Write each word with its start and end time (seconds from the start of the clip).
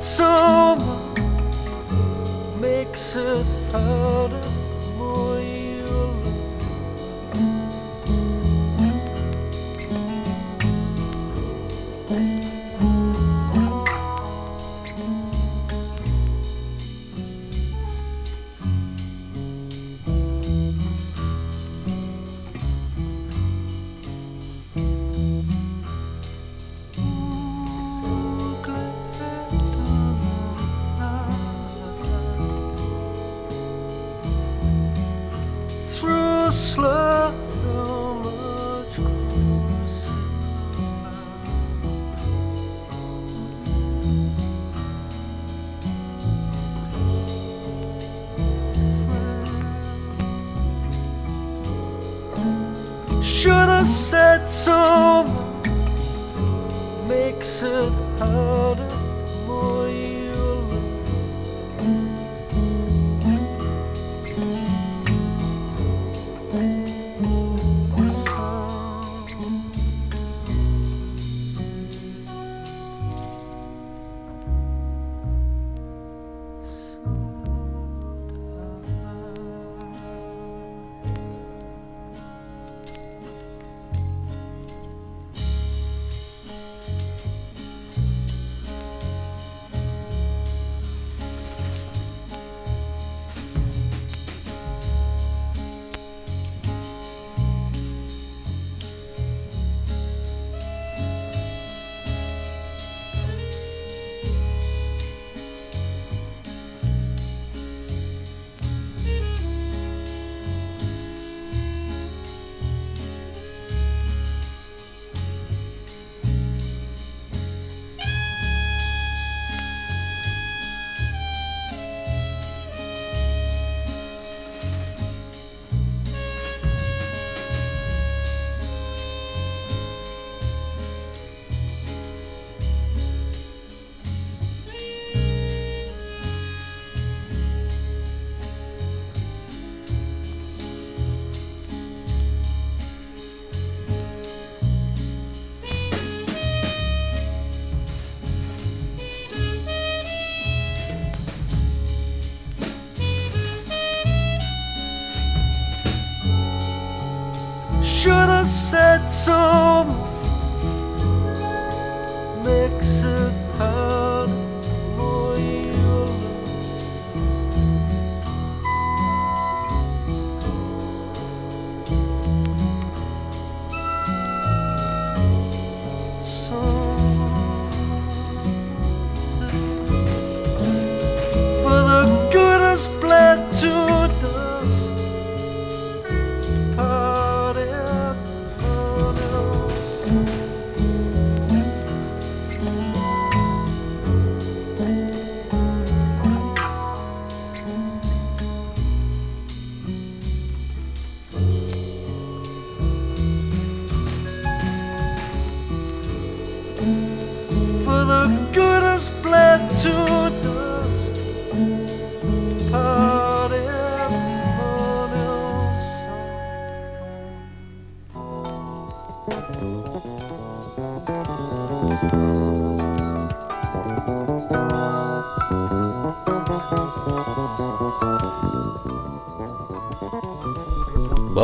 sad 0.00 0.78
summer 0.78 0.98
makes 2.60 3.16
it 3.16 3.46
harder 3.72 4.61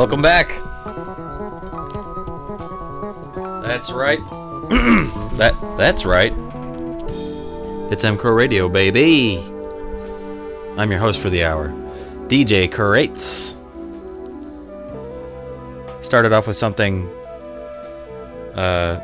Welcome 0.09 0.23
back. 0.23 0.47
That's 3.61 3.91
right. 3.91 4.17
that 5.37 5.55
that's 5.77 6.03
right. 6.03 6.33
It's 7.91 8.03
MCRO 8.03 8.35
Radio, 8.35 8.69
baby. 8.69 9.37
I'm 10.79 10.89
your 10.89 10.99
host 10.99 11.19
for 11.19 11.29
the 11.29 11.43
hour, 11.43 11.69
DJ 12.27 12.71
Crates. 12.71 13.53
Started 16.01 16.33
off 16.33 16.47
with 16.47 16.57
something 16.57 17.07
uh, 18.55 18.99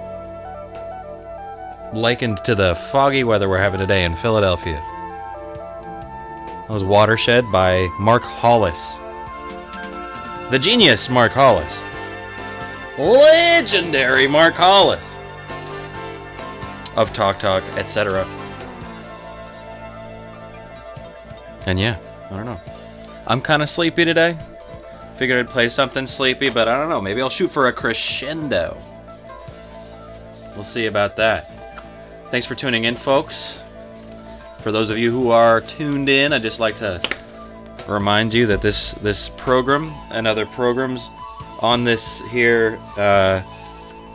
likened 1.94 2.38
to 2.46 2.56
the 2.56 2.74
foggy 2.74 3.24
weather 3.24 3.48
we're 3.48 3.60
having 3.60 3.80
today 3.80 4.06
in 4.06 4.16
Philadelphia. 4.16 4.82
That 5.84 6.70
was 6.72 6.84
Watershed 6.84 7.46
by 7.52 7.90
Mark 8.00 8.24
Hollis. 8.24 8.96
The 10.52 10.60
genius 10.60 11.10
Mark 11.10 11.32
Hollis. 11.32 11.80
Legendary 13.00 14.28
Mark 14.28 14.54
Hollis. 14.54 15.16
Of 16.96 17.12
Talk 17.14 17.40
Talk, 17.40 17.64
etc. 17.78 18.26
And 21.66 21.80
yeah, 21.80 21.98
I 22.30 22.36
don't 22.36 22.46
know. 22.46 22.62
I'm 23.26 23.42
kind 23.42 23.64
of 23.64 23.70
sleepy 23.70 24.06
today. 24.06 24.38
Figured 25.16 25.40
I'd 25.40 25.50
play 25.50 25.68
something 25.68 26.06
sleepy, 26.06 26.52
but 26.52 26.68
I 26.68 26.78
don't 26.78 26.90
know. 26.90 27.02
Maybe 27.02 27.24
I'll 27.24 27.30
shoot 27.32 27.50
for 27.50 27.68
a 27.68 27.74
crescendo. 27.74 28.78
We'll 30.54 30.64
see 30.64 30.86
about 30.86 31.16
that. 31.16 31.50
Thanks 32.30 32.46
for 32.46 32.54
tuning 32.54 32.84
in, 32.84 32.96
folks. 32.96 33.60
For 34.60 34.72
those 34.72 34.92
of 34.92 35.00
you 35.00 35.10
who 35.10 35.32
are 35.32 35.62
tuned 35.62 36.08
in, 36.08 36.34
I'd 36.34 36.44
just 36.44 36.60
like 36.60 36.76
to 36.78 37.02
remind 37.88 38.34
you 38.34 38.46
that 38.48 38.62
this 38.62 38.92
this 38.94 39.30
program 39.30 39.92
and 40.12 40.28
other 40.28 40.46
programs 40.46 41.10
on 41.62 41.84
this 41.84 42.22
here 42.30 42.80
uh, 42.98 43.42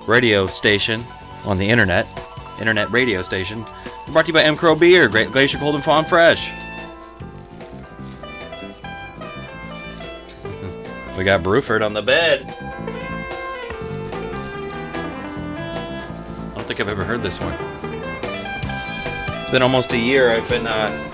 radio 0.06 0.46
station 0.46 1.04
on 1.44 1.58
the 1.58 1.68
internet, 1.68 2.06
internet 2.58 2.90
radio 2.90 3.22
station, 3.22 3.64
Brought 4.12 4.22
to 4.22 4.30
you 4.30 4.34
by 4.34 4.42
M. 4.42 4.56
Crow 4.56 4.74
Beer, 4.74 5.08
Great 5.08 5.30
Glacier 5.30 5.58
Cold 5.58 5.76
and 5.76 5.84
Farm 5.84 6.04
Fresh. 6.04 6.50
we 11.16 11.22
got 11.22 11.44
Bruford 11.44 11.86
on 11.86 11.92
the 11.92 12.02
bed. 12.02 12.52
I 16.48 16.54
don't 16.56 16.66
think 16.66 16.80
I've 16.80 16.88
ever 16.88 17.04
heard 17.04 17.22
this 17.22 17.38
one. 17.40 17.54
It's 19.42 19.52
been 19.52 19.62
almost 19.62 19.92
a 19.92 19.98
year. 19.98 20.32
I've 20.32 20.48
been, 20.48 20.66
uh. 20.66 21.09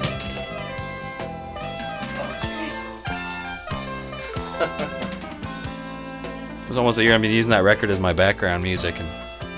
Almost 6.77 6.99
a 6.99 7.03
year 7.03 7.15
I've 7.15 7.23
been 7.23 7.31
using 7.31 7.51
that 7.51 7.63
record 7.63 7.91
as 7.91 7.99
my 7.99 8.13
background 8.13 8.63
music, 8.63 8.99
and 8.99 9.09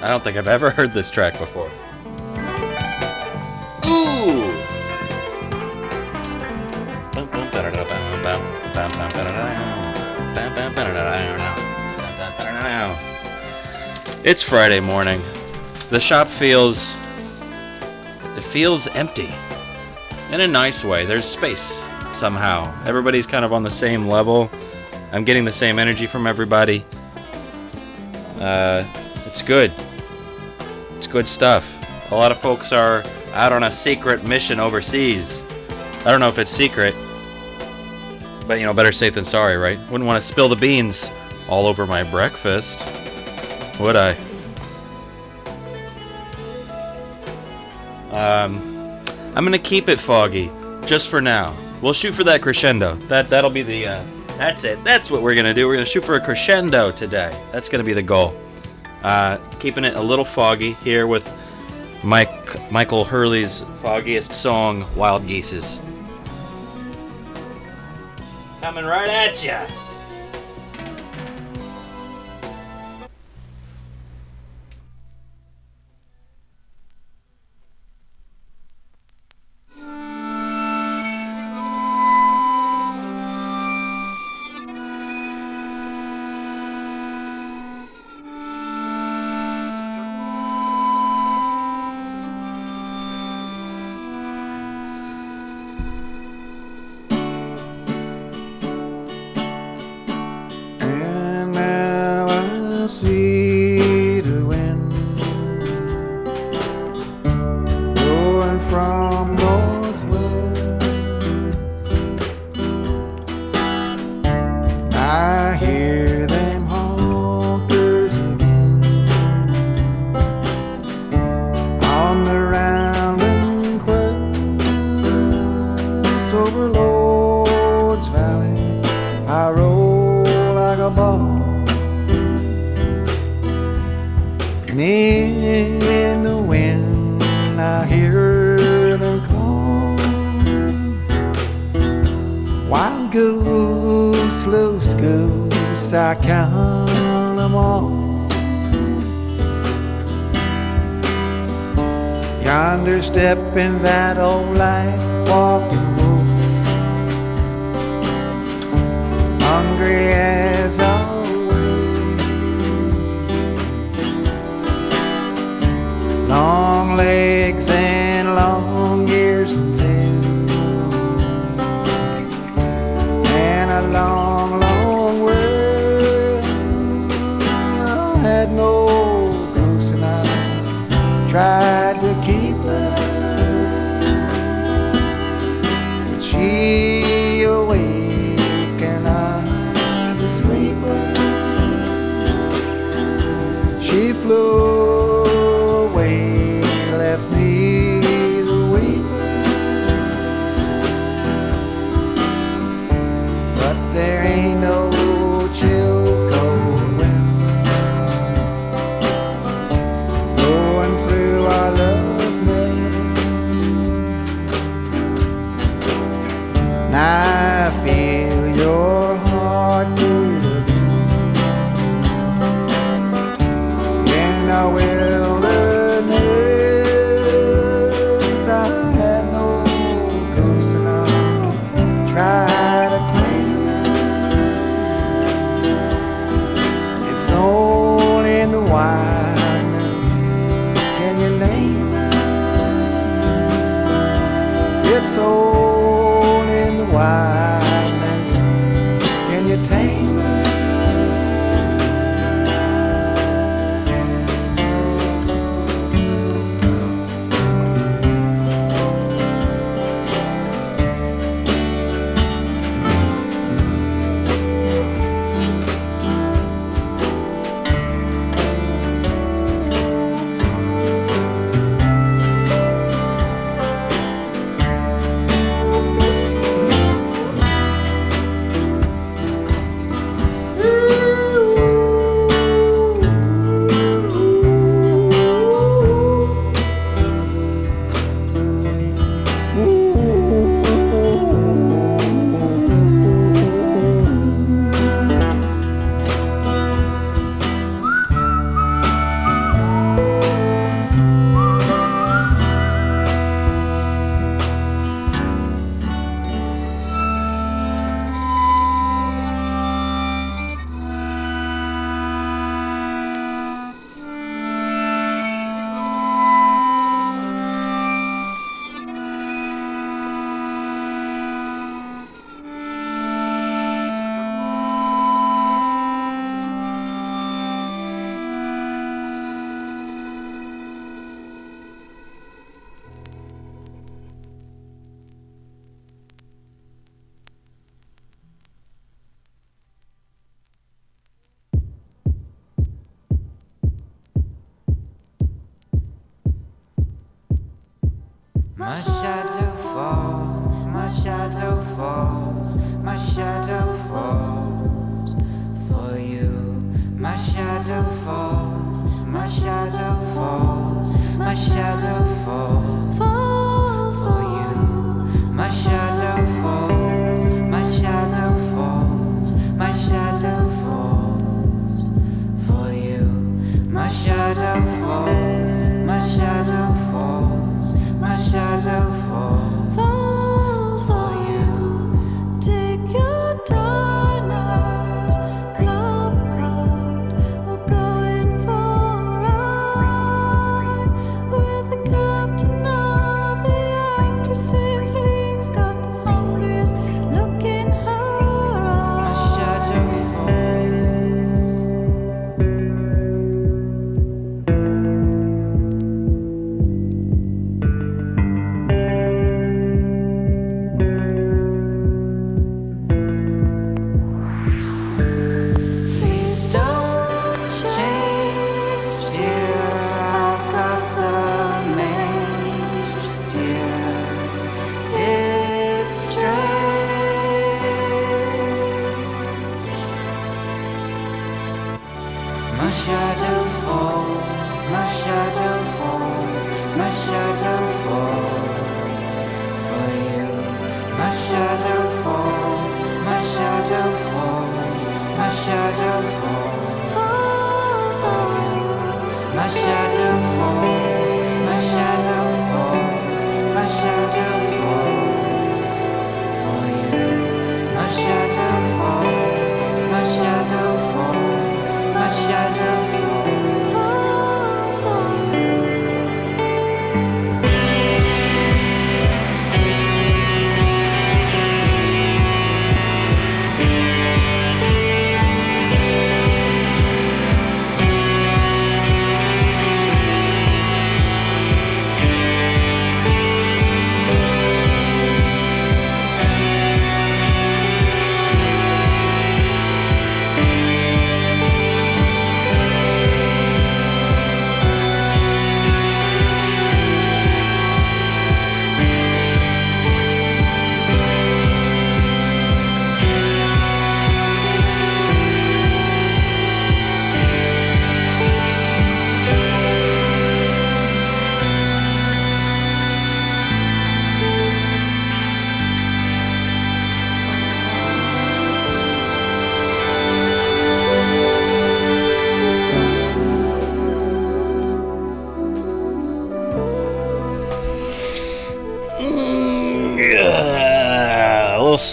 I 0.02 0.08
don't 0.08 0.22
think 0.22 0.36
I've 0.36 0.48
ever 0.48 0.70
heard 0.78 0.92
this 0.92 1.10
track 1.10 1.38
before. 1.38 1.70
Ooh! 3.86 4.52
It's 14.24 14.42
Friday 14.42 14.80
morning. 14.80 15.20
The 15.90 16.00
shop 16.00 16.28
feels. 16.28 16.94
It 18.36 18.42
feels 18.42 18.86
empty. 18.88 19.34
In 20.30 20.42
a 20.42 20.46
nice 20.46 20.84
way. 20.84 21.06
There's 21.06 21.24
space 21.24 21.84
somehow. 22.12 22.72
Everybody's 22.84 23.26
kind 23.26 23.44
of 23.44 23.52
on 23.52 23.62
the 23.62 23.70
same 23.70 24.06
level. 24.06 24.50
I'm 25.12 25.24
getting 25.24 25.44
the 25.44 25.52
same 25.52 25.78
energy 25.78 26.06
from 26.06 26.26
everybody. 26.26 26.84
Uh, 28.40 28.84
it's 29.26 29.42
good. 29.42 29.72
It's 30.96 31.06
good 31.06 31.26
stuff. 31.28 31.74
A 32.10 32.14
lot 32.14 32.32
of 32.32 32.38
folks 32.38 32.72
are 32.72 33.04
out 33.32 33.52
on 33.52 33.64
a 33.64 33.72
secret 33.72 34.24
mission 34.24 34.60
overseas. 34.60 35.42
I 36.00 36.10
don't 36.10 36.20
know 36.20 36.28
if 36.28 36.38
it's 36.38 36.50
secret, 36.50 36.94
but 38.46 38.58
you 38.58 38.66
know, 38.66 38.72
better 38.72 38.92
safe 38.92 39.14
than 39.14 39.24
sorry, 39.24 39.56
right? 39.56 39.78
Wouldn't 39.90 40.06
want 40.06 40.22
to 40.22 40.26
spill 40.26 40.48
the 40.48 40.56
beans 40.56 41.10
all 41.48 41.66
over 41.66 41.86
my 41.86 42.02
breakfast, 42.02 42.86
would 43.78 43.96
I? 43.96 44.16
Um, 48.12 48.60
I'm 49.34 49.44
gonna 49.44 49.58
keep 49.58 49.88
it 49.88 50.00
foggy, 50.00 50.50
just 50.86 51.08
for 51.08 51.20
now. 51.20 51.54
We'll 51.82 51.92
shoot 51.92 52.12
for 52.12 52.24
that 52.24 52.42
crescendo. 52.42 52.94
That 53.08 53.28
that'll 53.28 53.50
be 53.50 53.62
the. 53.62 53.86
Uh, 53.86 54.04
that's 54.38 54.64
it. 54.64 54.82
That's 54.84 55.10
what 55.10 55.22
we're 55.22 55.34
gonna 55.34 55.52
do. 55.52 55.66
We're 55.66 55.74
gonna 55.74 55.84
shoot 55.84 56.04
for 56.04 56.14
a 56.14 56.20
crescendo 56.20 56.90
today. 56.92 57.38
That's 57.52 57.68
gonna 57.68 57.84
be 57.84 57.92
the 57.92 58.02
goal. 58.02 58.34
Uh, 59.02 59.36
keeping 59.58 59.84
it 59.84 59.96
a 59.96 60.00
little 60.00 60.24
foggy 60.24 60.72
here 60.72 61.06
with 61.06 61.30
Mike 62.02 62.70
Michael 62.70 63.04
Hurley's 63.04 63.64
foggiest 63.82 64.32
song, 64.32 64.84
"Wild 64.96 65.26
Geeses." 65.26 65.80
Coming 68.60 68.84
right 68.84 69.08
at 69.08 69.42
ya. 69.44 69.66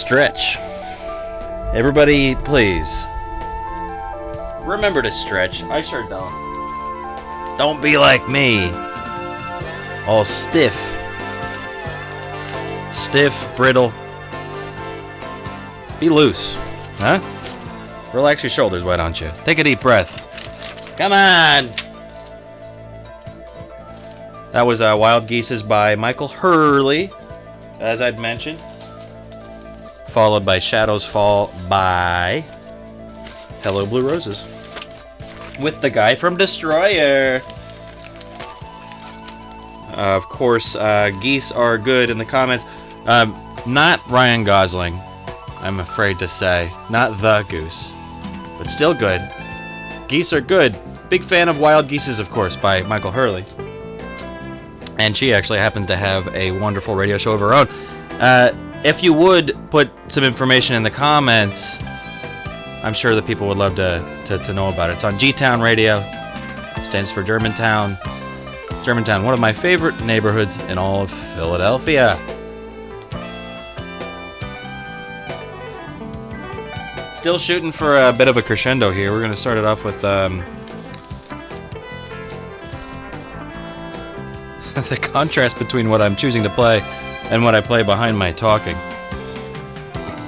Stretch. 0.06 0.56
Everybody, 1.74 2.36
please. 2.36 3.06
Remember 4.60 5.02
to 5.02 5.10
stretch. 5.10 5.64
I 5.64 5.82
sure 5.82 6.08
don't. 6.08 7.58
Don't 7.58 7.82
be 7.82 7.98
like 7.98 8.28
me. 8.28 8.70
All 10.06 10.24
stiff. 10.24 10.74
Stiff, 12.92 13.52
brittle. 13.56 13.92
Be 15.98 16.08
loose. 16.08 16.54
Huh? 16.98 17.18
Relax 18.14 18.44
your 18.44 18.50
shoulders, 18.50 18.84
why 18.84 18.96
don't 18.96 19.20
you? 19.20 19.32
Take 19.44 19.58
a 19.58 19.64
deep 19.64 19.80
breath. 19.80 20.22
Come 20.96 21.12
on! 21.12 21.68
That 24.52 24.62
was 24.64 24.80
uh, 24.80 24.94
Wild 24.96 25.26
Geeses 25.26 25.64
by 25.64 25.96
Michael 25.96 26.28
Hurley, 26.28 27.10
as 27.80 28.00
I'd 28.00 28.20
mentioned. 28.20 28.60
Followed 30.16 30.46
by 30.46 30.58
Shadows 30.60 31.04
Fall 31.04 31.52
by 31.68 32.42
Hello 33.60 33.84
Blue 33.84 34.08
Roses. 34.08 34.46
With 35.60 35.82
the 35.82 35.90
guy 35.90 36.14
from 36.14 36.38
Destroyer. 36.38 37.42
Uh, 39.90 40.16
of 40.16 40.26
course, 40.30 40.74
uh, 40.74 41.10
geese 41.20 41.52
are 41.52 41.76
good 41.76 42.08
in 42.08 42.16
the 42.16 42.24
comments. 42.24 42.64
Um, 43.04 43.38
not 43.66 44.00
Ryan 44.08 44.42
Gosling, 44.42 44.98
I'm 45.60 45.80
afraid 45.80 46.18
to 46.20 46.28
say. 46.28 46.72
Not 46.88 47.20
the 47.20 47.44
goose. 47.50 47.86
But 48.56 48.70
still 48.70 48.94
good. 48.94 49.20
Geese 50.08 50.32
are 50.32 50.40
good. 50.40 50.74
Big 51.10 51.24
fan 51.24 51.50
of 51.50 51.60
Wild 51.60 51.88
Geeses, 51.88 52.18
of 52.18 52.30
course, 52.30 52.56
by 52.56 52.80
Michael 52.80 53.10
Hurley. 53.10 53.44
And 54.98 55.14
she 55.14 55.34
actually 55.34 55.58
happens 55.58 55.88
to 55.88 55.96
have 55.96 56.26
a 56.28 56.52
wonderful 56.52 56.94
radio 56.94 57.18
show 57.18 57.32
of 57.32 57.40
her 57.40 57.52
own. 57.52 57.68
Uh, 58.18 58.65
if 58.86 59.02
you 59.02 59.12
would 59.12 59.52
put 59.72 59.90
some 60.06 60.22
information 60.22 60.76
in 60.76 60.84
the 60.84 60.90
comments, 60.90 61.76
I'm 62.84 62.94
sure 62.94 63.16
that 63.16 63.26
people 63.26 63.48
would 63.48 63.56
love 63.56 63.74
to, 63.74 64.22
to, 64.26 64.38
to 64.38 64.52
know 64.52 64.68
about 64.68 64.90
it. 64.90 64.92
It's 64.92 65.02
on 65.02 65.18
G 65.18 65.32
Town 65.32 65.60
Radio, 65.60 66.02
stands 66.84 67.10
for 67.10 67.24
Germantown. 67.24 67.98
Germantown, 68.84 69.24
one 69.24 69.34
of 69.34 69.40
my 69.40 69.52
favorite 69.52 70.00
neighborhoods 70.04 70.56
in 70.66 70.78
all 70.78 71.02
of 71.02 71.10
Philadelphia. 71.34 72.16
Still 77.16 77.38
shooting 77.38 77.72
for 77.72 77.96
a 78.00 78.12
bit 78.12 78.28
of 78.28 78.36
a 78.36 78.42
crescendo 78.42 78.92
here. 78.92 79.10
We're 79.10 79.18
going 79.18 79.32
to 79.32 79.36
start 79.36 79.58
it 79.58 79.64
off 79.64 79.82
with 79.82 80.04
um, 80.04 80.44
the 84.88 84.96
contrast 84.96 85.58
between 85.58 85.90
what 85.90 86.00
I'm 86.00 86.14
choosing 86.14 86.44
to 86.44 86.50
play 86.50 86.84
and 87.30 87.42
what 87.42 87.54
I 87.54 87.60
play 87.60 87.82
behind 87.82 88.18
my 88.18 88.32
talking. 88.32 88.76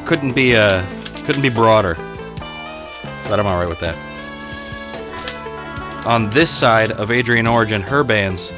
Couldn't 0.05 0.33
be 0.33 0.57
uh, 0.57 0.85
couldn't 1.25 1.43
be 1.43 1.49
broader. 1.49 1.95
But 3.29 3.39
I'm 3.39 3.47
all 3.47 3.59
right 3.59 3.69
with 3.69 3.81
that. 3.81 3.97
On 6.07 6.31
this 6.31 6.51
side 6.51 6.93
of 6.93 7.11
Adrian 7.11 7.47
Origin, 7.47 7.83
her 7.83 8.03
band's 8.03 8.51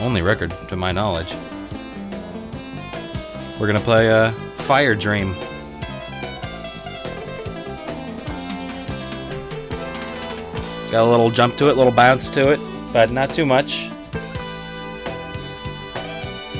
only 0.00 0.20
record, 0.22 0.54
to 0.68 0.76
my 0.76 0.92
knowledge, 0.92 1.32
we're 3.58 3.66
gonna 3.66 3.80
play 3.80 4.10
uh, 4.10 4.32
"Fire 4.58 4.94
Dream." 4.94 5.34
Got 10.90 11.04
a 11.04 11.10
little 11.10 11.30
jump 11.30 11.56
to 11.56 11.68
it, 11.68 11.72
a 11.72 11.74
little 11.74 11.92
bounce 11.92 12.28
to 12.30 12.50
it, 12.50 12.60
but 12.92 13.10
not 13.10 13.30
too 13.30 13.44
much. 13.44 13.90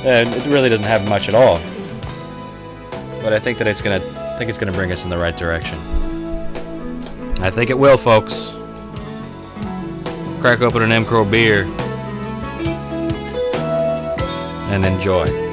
And 0.05 0.29
it 0.33 0.45
really 0.45 0.69
doesn't 0.69 0.85
have 0.85 1.07
much 1.09 1.27
at 1.27 1.35
all. 1.35 1.59
But 3.21 3.33
I 3.33 3.39
think 3.39 3.57
that 3.57 3.67
it's 3.67 3.81
gonna, 3.81 3.97
I 3.97 4.37
think 4.37 4.49
it's 4.49 4.57
gonna 4.57 4.71
bring 4.71 4.91
us 4.91 5.03
in 5.03 5.09
the 5.09 5.17
right 5.17 5.35
direction. 5.35 5.77
I 7.41 7.49
think 7.49 7.69
it 7.69 7.77
will, 7.77 7.97
folks. 7.97 8.51
Crack 10.41 10.61
open 10.61 10.83
an 10.83 11.03
MCRO 11.03 11.29
beer 11.29 11.65
and 14.71 14.85
enjoy. 14.85 15.48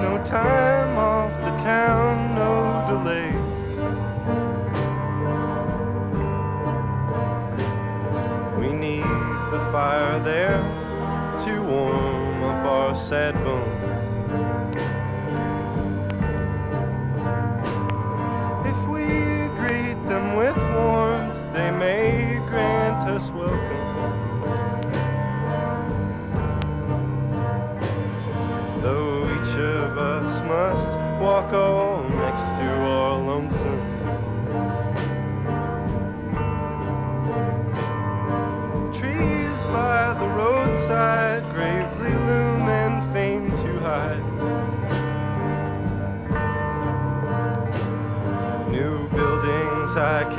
No 0.00 0.22
time 0.24 0.96
off 0.96 1.38
to 1.40 1.50
town, 1.62 2.34
no 2.34 2.84
delay. 2.90 3.30
We 8.58 8.72
need 8.72 9.02
the 9.52 9.60
fire 9.70 10.18
there 10.20 10.62
to 11.44 11.62
warm 11.62 12.42
up 12.44 12.64
our 12.64 12.96
sad 12.96 13.34
bones. 13.44 13.69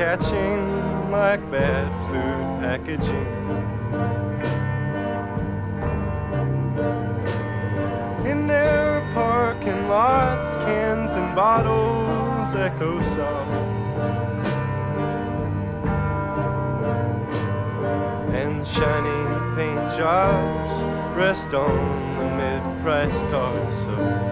Catching 0.01 1.11
like 1.11 1.39
bad 1.51 1.91
food 2.09 2.43
packaging. 2.59 3.31
In 8.25 8.47
their 8.47 9.01
parking 9.13 9.87
lots, 9.87 10.55
cans 10.65 11.11
and 11.11 11.35
bottles 11.35 12.55
echo 12.55 12.99
soft. 13.13 13.51
And 18.33 18.65
shiny 18.65 19.23
paint 19.55 19.95
jobs 19.95 20.81
rest 21.15 21.53
on 21.53 21.77
the 22.17 22.25
mid-price 22.39 23.21
cars. 23.31 23.75
So 23.85 24.31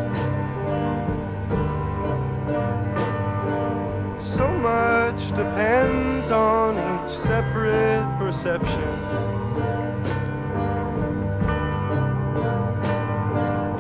So 4.18 4.48
much 4.48 4.99
depends 5.32 6.32
on 6.32 6.78
each 6.78 7.10
separate 7.10 8.06
perception. 8.18 8.94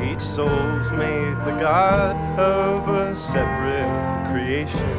Each 0.01 0.21
soul's 0.21 0.91
made 0.91 1.37
the 1.45 1.55
god 1.59 2.15
of 2.39 2.87
a 2.89 3.15
separate 3.15 4.31
creation. 4.31 4.89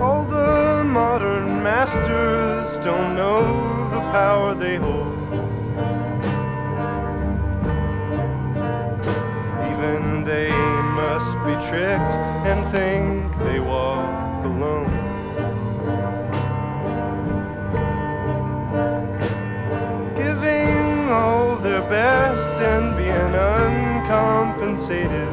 All 0.00 0.24
the 0.24 0.84
modern 0.84 1.62
masters 1.62 2.78
don't 2.78 3.14
know 3.14 3.42
the 3.90 4.00
power 4.12 4.54
they 4.54 4.76
hold. 4.76 5.11
Tricked 11.68 12.14
and 12.48 12.60
think 12.72 13.36
they 13.38 13.60
walk 13.60 14.44
alone. 14.44 14.90
Giving 20.16 21.08
all 21.10 21.56
their 21.56 21.82
best 21.82 22.60
and 22.60 22.96
being 22.96 23.34
uncompensated. 23.34 25.28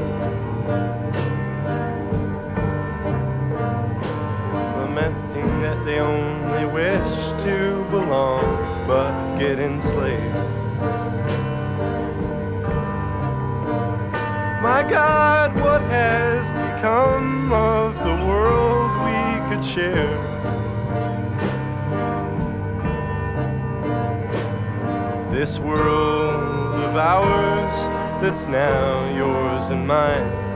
Lamenting 4.78 5.62
that 5.62 5.84
they 5.86 6.00
only 6.00 6.66
wish 6.66 7.32
to 7.44 7.86
belong 7.90 8.46
but 8.88 9.38
get 9.38 9.60
enslaved. 9.60 10.59
My 14.70 14.84
God, 14.84 15.56
what 15.56 15.82
has 15.82 16.52
become 16.52 17.52
of 17.52 17.96
the 18.04 18.16
world 18.28 18.92
we 19.04 19.50
could 19.50 19.66
share? 19.66 20.14
This 25.32 25.58
world 25.58 26.76
of 26.84 26.96
ours 26.96 27.88
that's 28.22 28.48
now 28.48 29.10
yours 29.18 29.70
and 29.70 29.88
mine. 29.88 30.49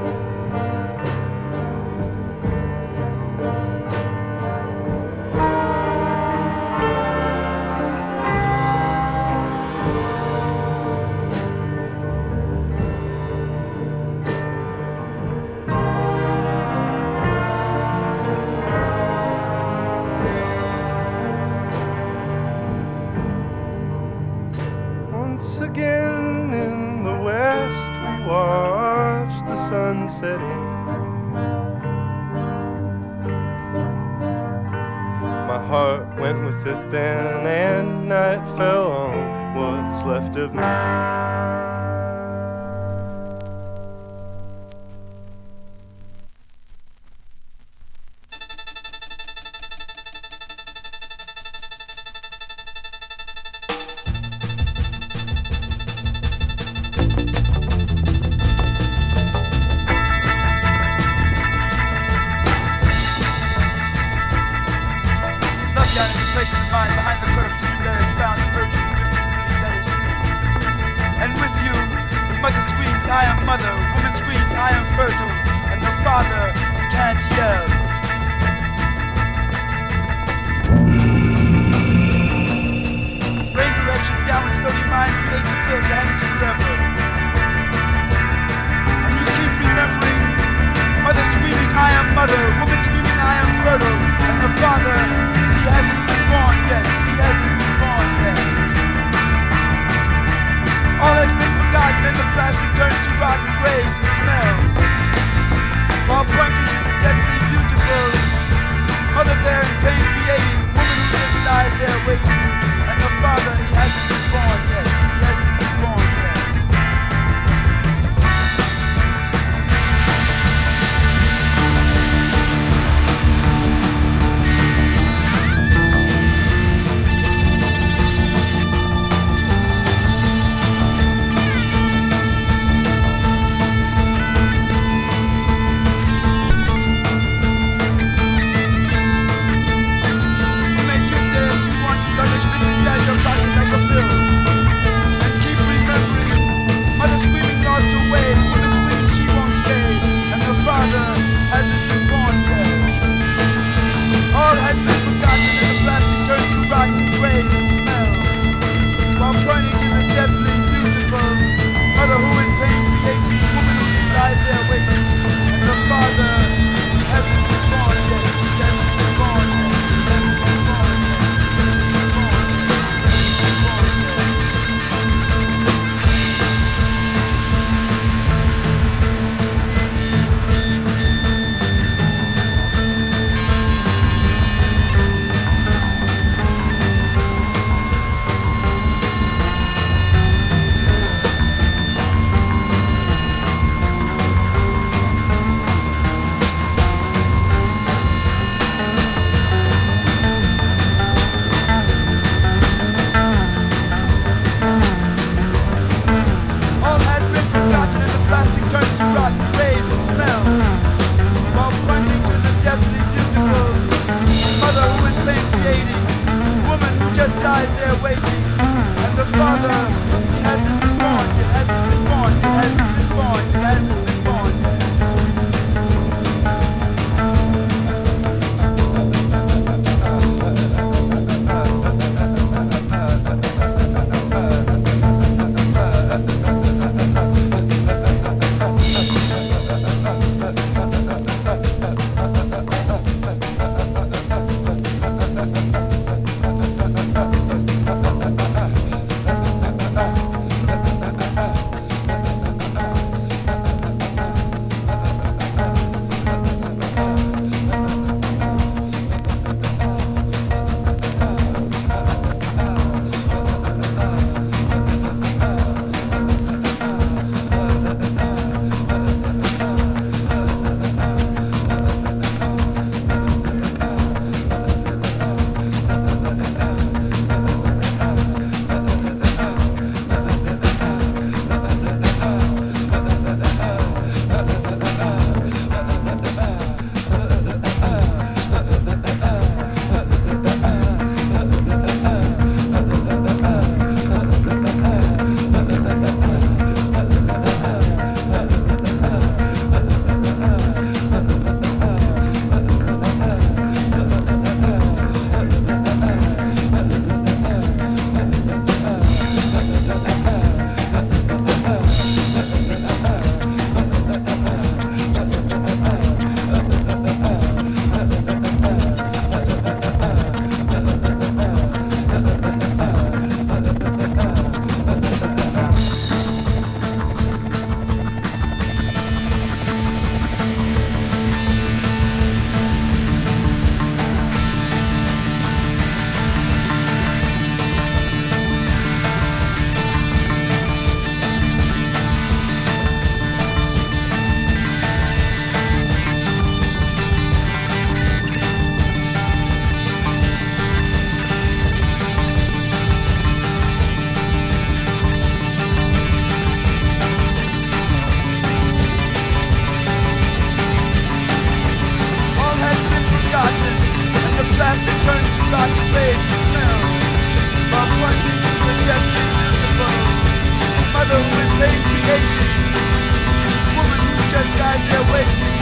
There 375.14 375.54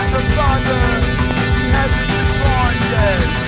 and 0.00 0.14
the 0.14 0.22
father, 0.34 0.80
he 1.58 1.68
hasn't 1.76 3.41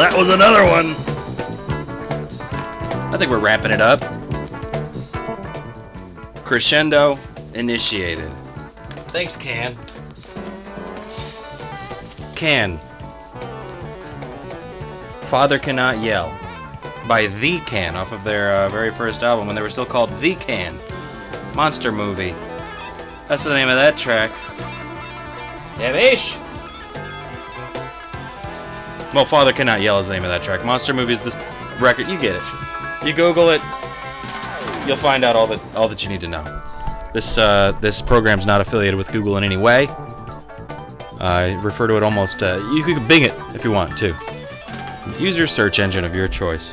That 0.00 0.16
was 0.16 0.30
another 0.30 0.64
one. 0.64 0.86
I 3.12 3.18
think 3.18 3.30
we're 3.30 3.38
wrapping 3.38 3.70
it 3.70 3.82
up. 3.82 4.00
Crescendo 6.42 7.18
initiated. 7.52 8.32
Thanks, 9.08 9.36
Can. 9.36 9.76
Can. 12.34 12.78
Father 15.28 15.58
Cannot 15.58 15.98
Yell 15.98 16.34
by 17.06 17.26
The 17.26 17.60
Can 17.66 17.94
off 17.94 18.10
of 18.12 18.24
their 18.24 18.56
uh, 18.56 18.70
very 18.70 18.90
first 18.92 19.22
album 19.22 19.48
when 19.48 19.54
they 19.54 19.60
were 19.60 19.68
still 19.68 19.84
called 19.84 20.10
The 20.20 20.34
Can. 20.36 20.78
Monster 21.54 21.92
Movie. 21.92 22.34
That's 23.28 23.44
the 23.44 23.52
name 23.52 23.68
of 23.68 23.76
that 23.76 23.98
track. 23.98 24.30
Yeah, 25.78 25.92
bish. 25.92 26.38
Well, 29.12 29.24
Father 29.24 29.52
Cannot 29.52 29.80
Yell 29.80 29.98
is 29.98 30.06
the 30.06 30.12
name 30.12 30.22
of 30.22 30.30
that 30.30 30.42
track. 30.42 30.64
Monster 30.64 30.94
Movies, 30.94 31.20
this 31.20 31.36
record. 31.80 32.06
You 32.06 32.16
get 32.18 32.36
it. 32.36 32.42
You 33.04 33.12
Google 33.12 33.48
it. 33.48 33.60
You'll 34.86 34.96
find 34.96 35.24
out 35.24 35.34
all 35.34 35.48
that 35.48 35.60
all 35.74 35.88
that 35.88 36.02
you 36.02 36.08
need 36.08 36.20
to 36.20 36.28
know. 36.28 36.44
This 37.12 37.36
uh, 37.36 37.72
this 37.80 38.00
program's 38.00 38.46
not 38.46 38.60
affiliated 38.60 38.96
with 38.96 39.10
Google 39.10 39.36
in 39.36 39.42
any 39.42 39.56
way. 39.56 39.88
I 41.18 41.58
refer 41.60 41.88
to 41.88 41.96
it 41.96 42.04
almost. 42.04 42.42
Uh, 42.42 42.60
you 42.72 42.84
could 42.84 43.08
Bing 43.08 43.24
it 43.24 43.34
if 43.52 43.64
you 43.64 43.72
want 43.72 43.96
to. 43.98 44.16
Use 45.18 45.36
your 45.36 45.48
search 45.48 45.80
engine 45.80 46.04
of 46.04 46.14
your 46.14 46.28
choice. 46.28 46.72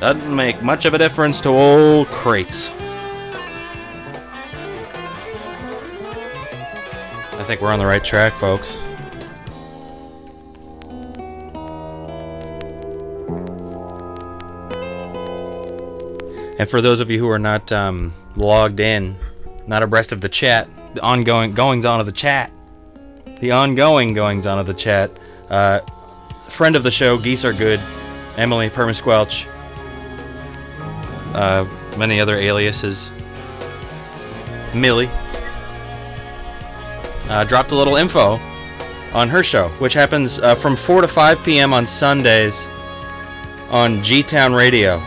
Doesn't 0.00 0.34
make 0.34 0.62
much 0.62 0.86
of 0.86 0.94
a 0.94 0.98
difference 0.98 1.42
to 1.42 1.50
old 1.50 2.08
crates. 2.08 2.70
I 7.34 7.44
think 7.46 7.60
we're 7.60 7.72
on 7.72 7.78
the 7.78 7.86
right 7.86 8.04
track, 8.04 8.32
folks. 8.34 8.78
And 16.58 16.68
for 16.68 16.80
those 16.80 16.98
of 16.98 17.08
you 17.08 17.20
who 17.20 17.28
are 17.28 17.38
not 17.38 17.70
um, 17.70 18.12
logged 18.36 18.80
in, 18.80 19.16
not 19.68 19.84
abreast 19.84 20.10
of 20.10 20.20
the 20.20 20.28
chat, 20.28 20.68
the 20.94 21.00
ongoing 21.00 21.54
goings 21.54 21.84
on 21.84 22.00
of 22.00 22.06
the 22.06 22.12
chat, 22.12 22.50
the 23.38 23.52
ongoing 23.52 24.12
goings 24.12 24.44
on 24.44 24.58
of 24.58 24.66
the 24.66 24.74
chat, 24.74 25.10
uh, 25.50 25.78
friend 26.48 26.74
of 26.74 26.82
the 26.82 26.90
show, 26.90 27.16
Geese 27.16 27.44
Are 27.44 27.52
Good, 27.52 27.80
Emily 28.36 28.68
Permasquelch, 28.68 29.46
uh, 31.34 31.64
many 31.96 32.20
other 32.20 32.36
aliases, 32.36 33.12
Millie, 34.74 35.10
uh, 37.28 37.44
dropped 37.44 37.70
a 37.70 37.76
little 37.76 37.94
info 37.94 38.40
on 39.12 39.28
her 39.28 39.44
show, 39.44 39.68
which 39.78 39.94
happens 39.94 40.40
uh, 40.40 40.56
from 40.56 40.74
4 40.74 41.02
to 41.02 41.08
5 41.08 41.44
p.m. 41.44 41.72
on 41.72 41.86
Sundays 41.86 42.66
on 43.70 44.02
G 44.02 44.24
Town 44.24 44.52
Radio 44.52 45.00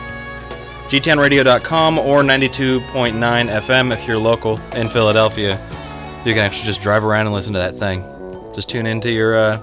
gtownradio.com 0.91 1.99
or 1.99 2.21
92.9 2.21 2.81
FM 3.61 3.93
if 3.93 4.05
you're 4.05 4.17
local 4.17 4.59
in 4.75 4.89
Philadelphia. 4.89 5.51
You 6.25 6.33
can 6.33 6.43
actually 6.43 6.65
just 6.65 6.81
drive 6.81 7.05
around 7.05 7.27
and 7.27 7.33
listen 7.33 7.53
to 7.53 7.59
that 7.59 7.77
thing. 7.77 8.03
Just 8.53 8.69
tune 8.69 8.85
into 8.85 9.09
your 9.09 9.37
uh, 9.37 9.61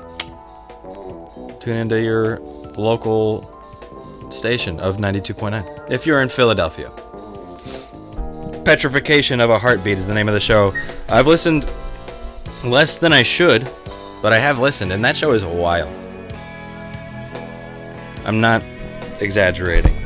tune 1.60 1.76
into 1.76 2.00
your 2.00 2.38
local 2.78 3.42
station 4.30 4.80
of 4.80 4.96
92.9 4.96 5.90
if 5.90 6.06
you're 6.06 6.22
in 6.22 6.30
Philadelphia. 6.30 6.90
Petrification 8.64 9.38
of 9.38 9.50
a 9.50 9.58
Heartbeat 9.58 9.98
is 9.98 10.06
the 10.06 10.14
name 10.14 10.28
of 10.28 10.34
the 10.34 10.40
show. 10.40 10.72
I've 11.10 11.26
listened 11.26 11.70
less 12.64 12.96
than 12.96 13.12
I 13.12 13.22
should, 13.22 13.70
but 14.22 14.32
I 14.32 14.38
have 14.38 14.58
listened, 14.58 14.92
and 14.92 15.04
that 15.04 15.14
show 15.14 15.32
is 15.32 15.44
wild. 15.44 15.92
I'm 18.24 18.40
not 18.40 18.62
exaggerating 19.20 19.97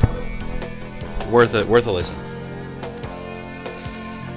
worth 1.33 1.55
it, 1.55 1.67
worth 1.67 1.87
a 1.87 1.91
listen. 1.91 2.15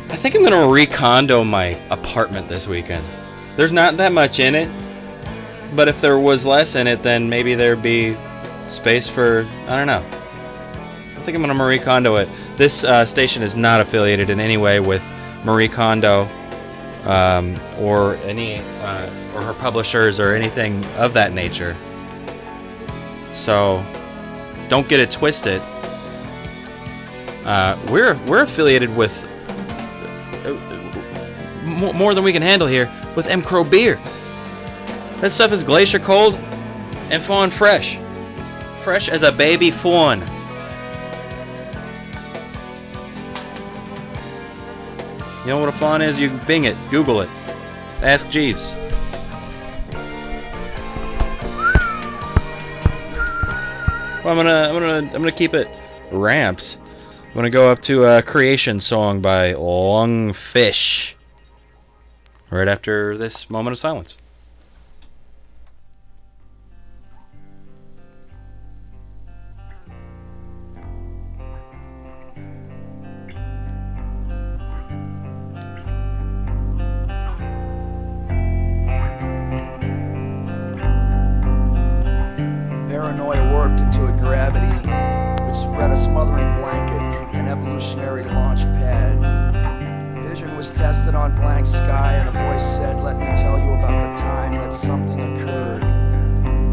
I 0.08 0.16
think 0.16 0.34
I'm 0.34 0.42
gonna 0.42 0.56
recondo 0.56 1.46
my 1.46 1.78
apartment 1.90 2.48
this 2.48 2.66
weekend. 2.66 3.04
There's 3.54 3.70
not 3.70 3.98
that 3.98 4.12
much 4.12 4.40
in 4.40 4.54
it, 4.54 4.68
but 5.76 5.88
if 5.88 6.00
there 6.00 6.18
was 6.18 6.46
less 6.46 6.74
in 6.74 6.86
it, 6.86 7.02
then 7.02 7.28
maybe 7.28 7.54
there'd 7.54 7.82
be 7.82 8.16
space 8.66 9.08
for 9.08 9.46
I 9.68 9.76
don't 9.76 9.86
know. 9.86 10.02
I 11.16 11.20
think 11.20 11.36
I'm 11.36 11.42
gonna 11.42 11.54
Marie 11.54 11.78
Kondo 11.78 12.16
it. 12.16 12.30
This 12.56 12.82
uh, 12.82 13.04
station 13.04 13.42
is 13.42 13.54
not 13.54 13.82
affiliated 13.82 14.30
in 14.30 14.40
any 14.40 14.56
way 14.56 14.80
with 14.80 15.04
Marie 15.44 15.68
Kondo 15.68 16.26
um, 17.04 17.56
or 17.78 18.14
any 18.24 18.60
uh, 18.80 19.10
or 19.34 19.42
her 19.42 19.54
publishers 19.54 20.18
or 20.18 20.34
anything 20.34 20.82
of 20.96 21.12
that 21.12 21.34
nature. 21.34 21.76
So 23.34 23.84
don't 24.70 24.88
get 24.88 24.98
it 24.98 25.10
twisted. 25.10 25.60
Uh, 27.46 27.78
we're 27.92 28.14
we're 28.26 28.42
affiliated 28.42 28.94
with 28.96 29.24
uh, 30.44 30.52
more 31.94 32.12
than 32.12 32.24
we 32.24 32.32
can 32.32 32.42
handle 32.42 32.66
here 32.66 32.92
with 33.14 33.28
M 33.28 33.40
Crow 33.40 33.62
beer. 33.62 34.00
That 35.20 35.32
stuff 35.32 35.52
is 35.52 35.62
glacier 35.62 36.00
cold 36.00 36.34
and 37.08 37.22
fawn 37.22 37.50
fresh, 37.50 37.98
fresh 38.82 39.08
as 39.08 39.22
a 39.22 39.30
baby 39.30 39.70
fawn. 39.70 40.20
You 45.42 45.52
know 45.52 45.60
what 45.60 45.68
a 45.68 45.72
fawn 45.72 46.02
is? 46.02 46.18
You 46.18 46.30
Bing 46.48 46.64
it, 46.64 46.76
Google 46.90 47.20
it, 47.20 47.30
ask 48.02 48.28
Jeeves. 48.28 48.72
Well, 54.24 54.36
I'm 54.36 54.36
gonna 54.36 54.68
I'm 54.68 54.72
gonna 54.74 54.96
I'm 54.96 55.12
gonna 55.12 55.30
keep 55.30 55.54
it 55.54 55.68
ramped. 56.10 56.78
I'm 57.36 57.40
gonna 57.40 57.50
go 57.50 57.70
up 57.70 57.82
to 57.82 58.06
a 58.06 58.22
creation 58.22 58.80
song 58.80 59.20
by 59.20 59.52
Lungfish. 59.52 61.12
Right 62.48 62.66
after 62.66 63.18
this 63.18 63.50
moment 63.50 63.72
of 63.72 63.78
silence. 63.78 64.16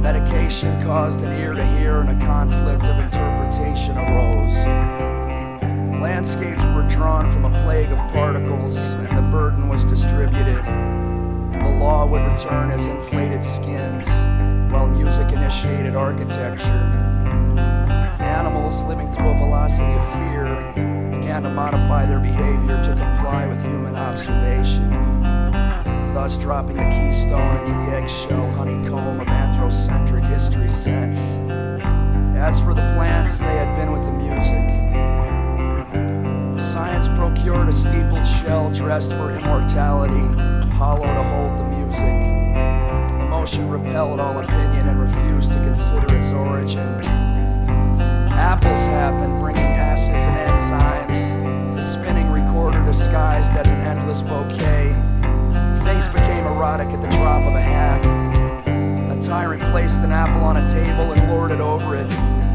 Medication 0.04 0.84
caused 0.84 1.22
an 1.22 1.32
ear 1.39 1.54
to 1.54 1.66
hear, 1.66 2.02
and 2.02 2.10
a 2.10 2.26
conflict 2.26 2.86
of 2.89 3.00
interpretation 3.00 3.98
arose. 3.98 4.54
Landscapes 6.02 6.66
were 6.76 6.86
drawn 6.89 7.32
from 7.32 7.46
a 7.46 7.63
plague 7.63 7.89
of 7.89 8.00
particles, 8.12 8.76
and 8.76 9.18
the 9.18 9.22
burden 9.32 9.70
was 9.70 9.86
distributed. 9.86 10.62
The 11.54 11.78
law 11.80 12.06
would 12.06 12.22
return 12.22 12.72
as 12.72 12.86
inflated 12.86 13.46
skins, 13.46 14.06
while 14.74 14.88
music 14.88 15.32
initiated 15.32 15.96
architecture. 15.96 16.84
Animals 18.20 18.84
living 18.84 19.10
through 19.10 19.30
a 19.30 19.38
velocity 19.38 19.94
of 19.94 20.06
fear 20.16 20.74
began 21.18 21.44
to 21.44 21.50
modify 21.50 22.06
their 22.06 22.20
behavior 22.20 22.84
to 22.84 22.89
comply 22.89 23.46
with 23.48 23.63
human 23.63 23.96
observation, 23.96 25.12
thus 26.14 26.38
dropping 26.38 26.78
the 26.78 26.84
keystone 26.84 27.57
into 27.57 27.72
the 27.72 27.97
eggshell 27.97 28.51
honeycomb 28.51 29.20
of 29.20 29.28
anthrocentric 29.28 30.24
history 30.30 30.70
sense. 30.70 31.18
As 32.38 32.61
for 32.61 32.76
the 32.76 32.88
plants, 32.93 33.39
they 33.39 33.45
had 33.45 33.76
been 33.76 33.91
with 33.91 34.05
the 34.05 34.11
music. 34.11 34.70
Science 36.61 37.07
procured 37.07 37.68
a 37.68 37.74
steepled 37.74 38.26
shell 38.26 38.70
dressed 38.72 39.14
for 39.14 39.36
immortality, 39.36 40.22
hollow 40.74 41.07
to 41.07 41.24
hold 41.24 41.57
the 41.59 41.64
music. 41.64 42.22
Emotion 43.20 43.68
repelled 43.70 44.20
all 44.20 44.38
opinion 44.38 44.88
and 44.88 45.01
refused 45.01 45.51
to 45.53 45.59
consider 45.64 46.16
its 46.16 46.32
origin. 46.32 47.01
Apples 48.30 48.86
happened, 48.86 49.39
bringing 49.41 49.64
acids 49.64 50.26
and 50.26 50.38
enzymes. 50.47 51.74
The 51.74 51.82
spinning 51.82 52.30
recorder 52.30 52.86
disguised 52.86 53.53
as 53.53 53.68
an 53.68 53.82
endless 53.82 54.22
bouquet. 54.22 55.12
Things 55.84 56.08
became 56.08 56.46
erotic 56.46 56.88
at 56.88 57.02
the 57.02 57.10
drop 57.10 57.44
of 57.44 57.56
a 57.56 57.62
hat. 57.62 58.04
A 59.12 59.22
tyrant 59.22 59.62
placed 59.72 60.00
an 60.00 60.12
apple 60.12 60.44
on 60.44 60.58
a 60.58 60.68
table 60.68 61.12
and 61.12 61.30
lorded 61.30 61.60
over 61.60 61.96
it. 61.96 62.12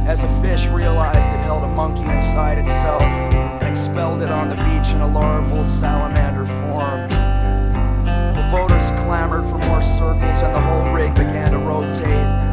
As 0.08 0.22
a 0.22 0.40
fish 0.40 0.68
realized 0.68 1.28
it 1.28 1.44
held 1.44 1.62
a 1.62 1.68
monkey 1.68 2.02
inside 2.02 2.58
itself 2.58 3.02
and 3.02 3.68
expelled 3.68 4.22
it 4.22 4.30
on 4.30 4.48
the 4.48 4.54
beach 4.54 4.94
in 4.94 5.02
a 5.02 5.06
larval 5.06 5.62
salamander 5.62 6.46
form. 6.46 7.08
The 8.34 8.48
voters 8.50 8.90
clamored 9.02 9.44
for 9.44 9.58
more 9.68 9.82
circles 9.82 10.40
and 10.42 10.54
the 10.54 10.60
whole 10.60 10.94
rig 10.94 11.14
began 11.14 11.50
to 11.52 11.58
rotate. 11.58 12.48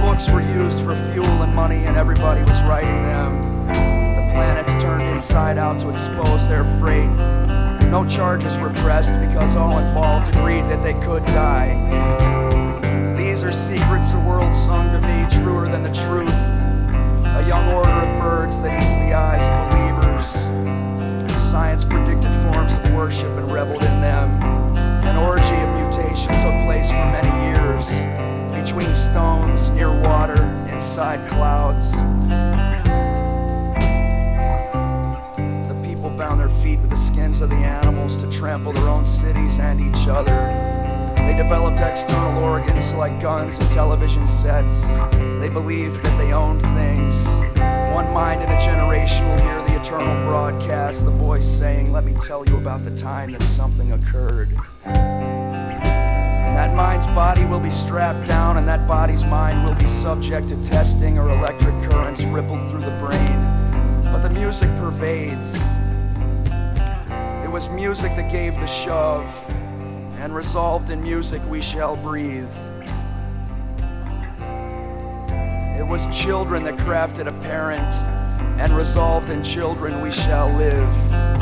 Books 0.00 0.30
were 0.30 0.40
used 0.40 0.84
for 0.84 0.94
fuel 1.12 1.42
and 1.42 1.54
money, 1.54 1.84
and 1.84 1.96
everybody 1.96 2.42
was 2.42 2.62
writing 2.62 3.08
them. 3.08 3.40
The 3.66 4.32
planets 4.34 4.72
turned 4.74 5.02
inside 5.02 5.58
out 5.58 5.80
to 5.80 5.90
expose 5.90 6.46
their 6.48 6.64
freight. 6.78 7.10
No 7.90 8.06
charges 8.08 8.56
were 8.56 8.70
pressed 8.70 9.12
because 9.18 9.56
all 9.56 9.76
involved 9.78 10.28
agreed 10.36 10.64
that 10.66 10.80
they 10.84 10.94
could 10.94 11.24
die. 11.24 11.74
These 13.16 13.42
are 13.42 13.50
secrets 13.50 14.12
the 14.12 14.20
world 14.20 14.54
sung 14.54 14.92
to 14.92 15.00
me, 15.04 15.26
truer 15.42 15.66
than 15.66 15.82
the 15.82 15.92
truth. 15.92 16.32
A 17.36 17.44
young 17.48 17.68
order 17.72 17.90
of 17.90 18.20
birds 18.20 18.62
that 18.62 18.80
eats 18.80 18.94
the 18.94 19.12
eyes 19.12 19.42
of 19.42 19.70
believers. 19.72 21.34
Science 21.36 21.84
predicted 21.84 22.32
forms 22.32 22.76
of 22.76 22.94
worship 22.94 23.36
and 23.36 23.50
reveled 23.50 23.82
in 23.82 24.00
them. 24.00 24.40
An 24.78 25.16
orgy 25.16 25.56
of 25.56 25.72
mutation 25.74 26.30
took 26.30 26.64
place 26.64 26.90
for 26.90 27.04
many 27.10 27.32
years 27.50 27.90
between 28.52 28.94
stones, 28.94 29.68
near 29.70 29.90
water, 29.90 30.40
inside 30.68 31.28
clouds. 31.28 31.92
Bound 36.30 36.38
their 36.38 36.62
feet 36.62 36.78
with 36.78 36.90
the 36.90 36.96
skins 36.96 37.40
of 37.40 37.50
the 37.50 37.56
animals 37.56 38.16
to 38.18 38.30
trample 38.30 38.72
their 38.72 38.86
own 38.86 39.04
cities 39.04 39.58
and 39.58 39.80
each 39.80 40.06
other. 40.06 40.54
They 41.16 41.34
developed 41.36 41.80
external 41.80 42.44
organs 42.44 42.94
like 42.94 43.20
guns 43.20 43.58
and 43.58 43.68
television 43.70 44.28
sets. 44.28 44.86
They 45.40 45.48
believed 45.48 46.00
that 46.04 46.18
they 46.18 46.32
owned 46.32 46.62
things. 46.62 47.26
One 47.92 48.12
mind 48.12 48.42
in 48.42 48.48
a 48.48 48.60
generation 48.60 49.28
will 49.28 49.40
hear 49.40 49.60
the 49.66 49.80
eternal 49.80 50.28
broadcast, 50.28 51.04
the 51.04 51.10
voice 51.10 51.44
saying, 51.44 51.92
Let 51.92 52.04
me 52.04 52.14
tell 52.14 52.46
you 52.46 52.58
about 52.58 52.84
the 52.84 52.96
time 52.96 53.32
that 53.32 53.42
something 53.42 53.90
occurred. 53.90 54.50
And 54.84 56.56
that 56.56 56.76
mind's 56.76 57.08
body 57.08 57.44
will 57.44 57.58
be 57.58 57.72
strapped 57.72 58.28
down, 58.28 58.56
and 58.56 58.68
that 58.68 58.86
body's 58.86 59.24
mind 59.24 59.64
will 59.64 59.74
be 59.74 59.86
subject 59.86 60.46
to 60.50 60.62
testing 60.62 61.18
or 61.18 61.28
electric 61.30 61.74
currents 61.90 62.22
rippled 62.22 62.70
through 62.70 62.82
the 62.82 62.96
brain. 63.00 63.40
But 64.12 64.22
the 64.22 64.30
music 64.30 64.70
pervades. 64.76 65.58
Was 67.60 67.68
music 67.68 68.16
that 68.16 68.32
gave 68.32 68.58
the 68.58 68.66
shove, 68.66 69.30
and 70.16 70.34
resolved 70.34 70.88
in 70.88 71.02
music 71.02 71.42
we 71.46 71.60
shall 71.60 71.94
breathe. 71.94 72.48
It 75.78 75.86
was 75.86 76.06
children 76.06 76.64
that 76.64 76.78
crafted 76.78 77.26
a 77.26 77.38
parent, 77.42 77.94
and 78.58 78.74
resolved 78.74 79.28
in 79.28 79.44
children 79.44 80.00
we 80.00 80.10
shall 80.10 80.48
live. 80.56 81.39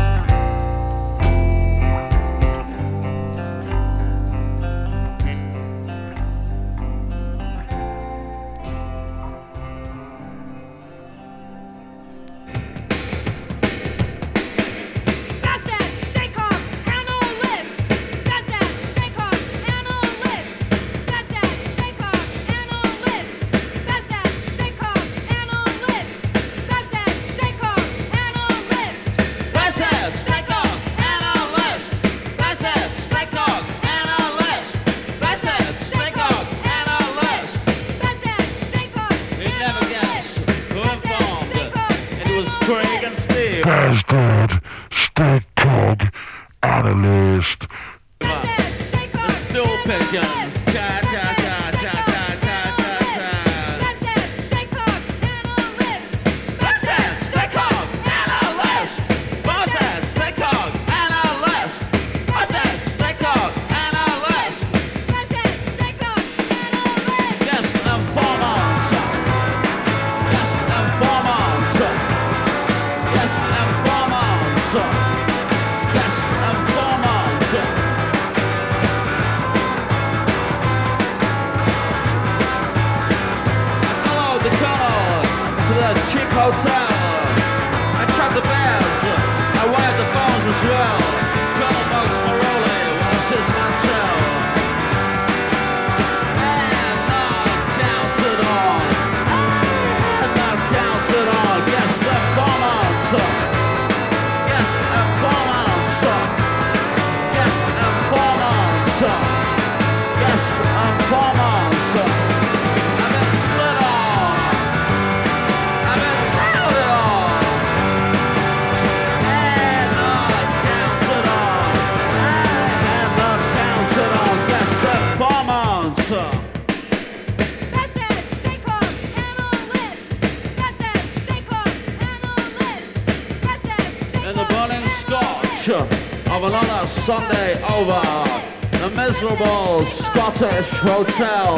Miserable 139.21 139.85
Scottish 139.85 140.69
hotel 140.71 141.57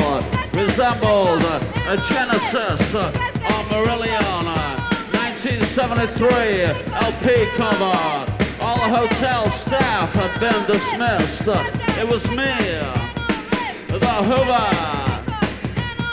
resembled 0.55 1.43
a 1.89 1.97
genesis 2.09 2.95
of 2.95 3.13
Marillion 3.69 4.47
1973 5.13 6.63
LP 6.95 7.47
cover. 7.57 8.01
All 8.63 8.77
the 8.77 8.89
hotel 8.97 9.51
staff 9.51 10.11
had 10.15 10.41
been 10.41 10.67
dismissed. 10.67 11.49
It 12.01 12.09
was 12.09 12.27
me, 12.31 12.55
the 13.89 14.15
Hoover, 14.25 14.71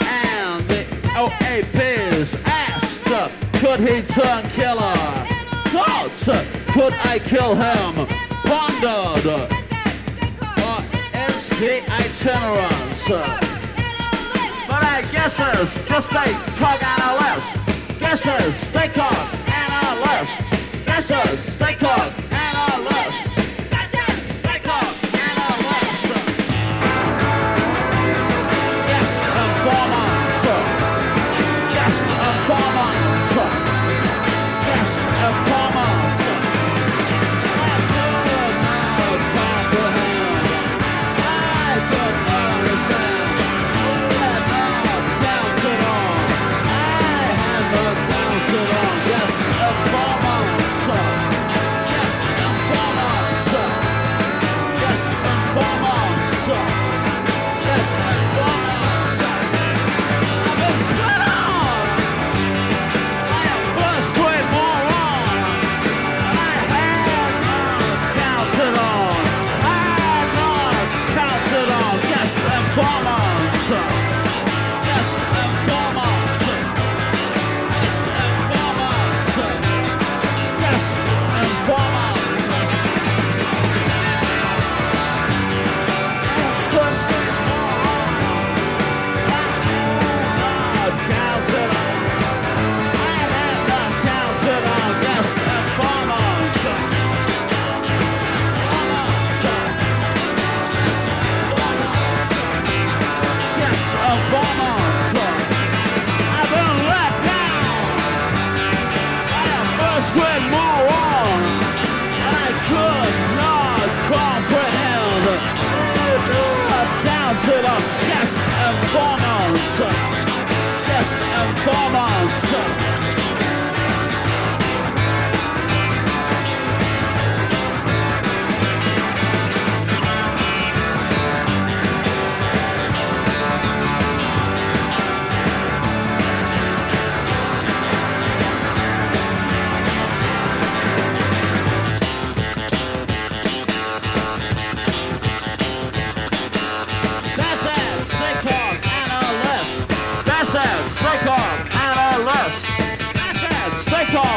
and 0.04 0.68
the 0.68 0.84
OAPs 1.16 2.36
asked, 2.44 3.04
could 3.54 3.80
he 3.80 4.02
turn 4.02 4.42
killer? 4.50 4.98
Thought, 5.72 6.46
could 6.72 6.92
I 7.04 7.18
kill 7.20 7.54
him? 7.54 8.06
Pondered, 8.44 9.48
see, 11.58 11.80
I 11.88 12.02
turn 12.22 12.36
around, 12.36 12.90
so. 13.06 13.18
But 14.68 14.82
I 14.84 15.02
guess 15.10 15.40
us, 15.40 15.88
just 15.88 16.12
a 16.12 16.24
cog 16.56 16.82
on 16.90 17.00
our 17.02 17.16
list. 17.18 17.98
Guess 17.98 18.26
us, 18.26 18.56
stay 18.68 18.88
cog 18.88 19.12
on 19.12 19.70
our 19.82 19.96
list. 20.06 20.86
Guess 20.86 21.10
us, 21.10 21.54
stay 21.56 21.74
cog 21.74 22.27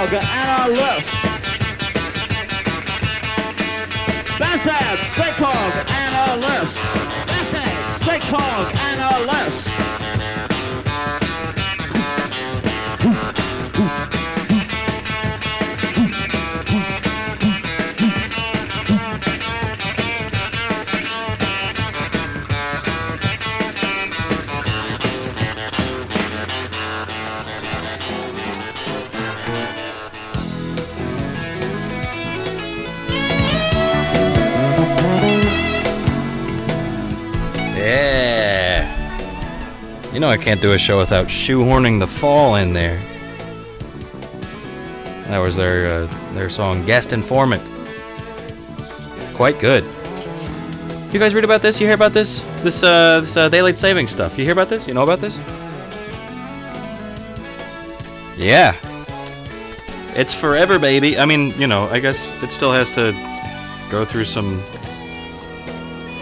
snake 0.08 0.20
hog, 0.20 0.24
analyst. 0.24 1.10
Bastard, 4.40 5.00
snake 5.06 5.38
hog, 5.38 5.74
analyst. 5.90 6.78
Bastard, 7.28 7.92
snake 7.92 8.24
hog, 8.24 8.81
I 40.32 40.38
can't 40.38 40.62
do 40.62 40.72
a 40.72 40.78
show 40.78 40.98
without 40.98 41.28
shoehorning 41.28 42.00
the 42.00 42.08
fall 42.08 42.56
in 42.56 42.72
there. 42.72 43.02
That 45.28 45.40
was 45.40 45.58
their 45.58 45.88
uh, 45.88 46.34
their 46.34 46.50
song 46.50 46.86
"Guest 46.86 47.12
Informant." 47.12 47.62
Quite 49.36 49.60
good. 49.60 49.84
You 51.12 51.20
guys 51.20 51.34
read 51.34 51.44
about 51.44 51.62
this? 51.62 51.82
You 51.82 51.88
hear 51.88 51.96
about 51.96 52.14
this? 52.14 52.40
This 52.64 52.82
uh, 52.82 53.20
this 53.20 53.36
uh, 53.36 53.50
daylight 53.50 53.78
saving 53.78 54.08
stuff. 54.08 54.38
You 54.38 54.46
hear 54.46 54.54
about 54.54 54.70
this? 54.70 54.88
You 54.88 54.94
know 54.94 55.04
about 55.04 55.20
this? 55.20 55.38
Yeah. 58.38 58.76
It's 60.16 60.34
forever, 60.34 60.80
baby. 60.80 61.18
I 61.18 61.26
mean, 61.26 61.52
you 61.60 61.68
know, 61.68 61.90
I 61.90 62.00
guess 62.00 62.42
it 62.42 62.54
still 62.54 62.72
has 62.72 62.90
to 62.92 63.12
go 63.92 64.06
through 64.06 64.26
some 64.26 64.64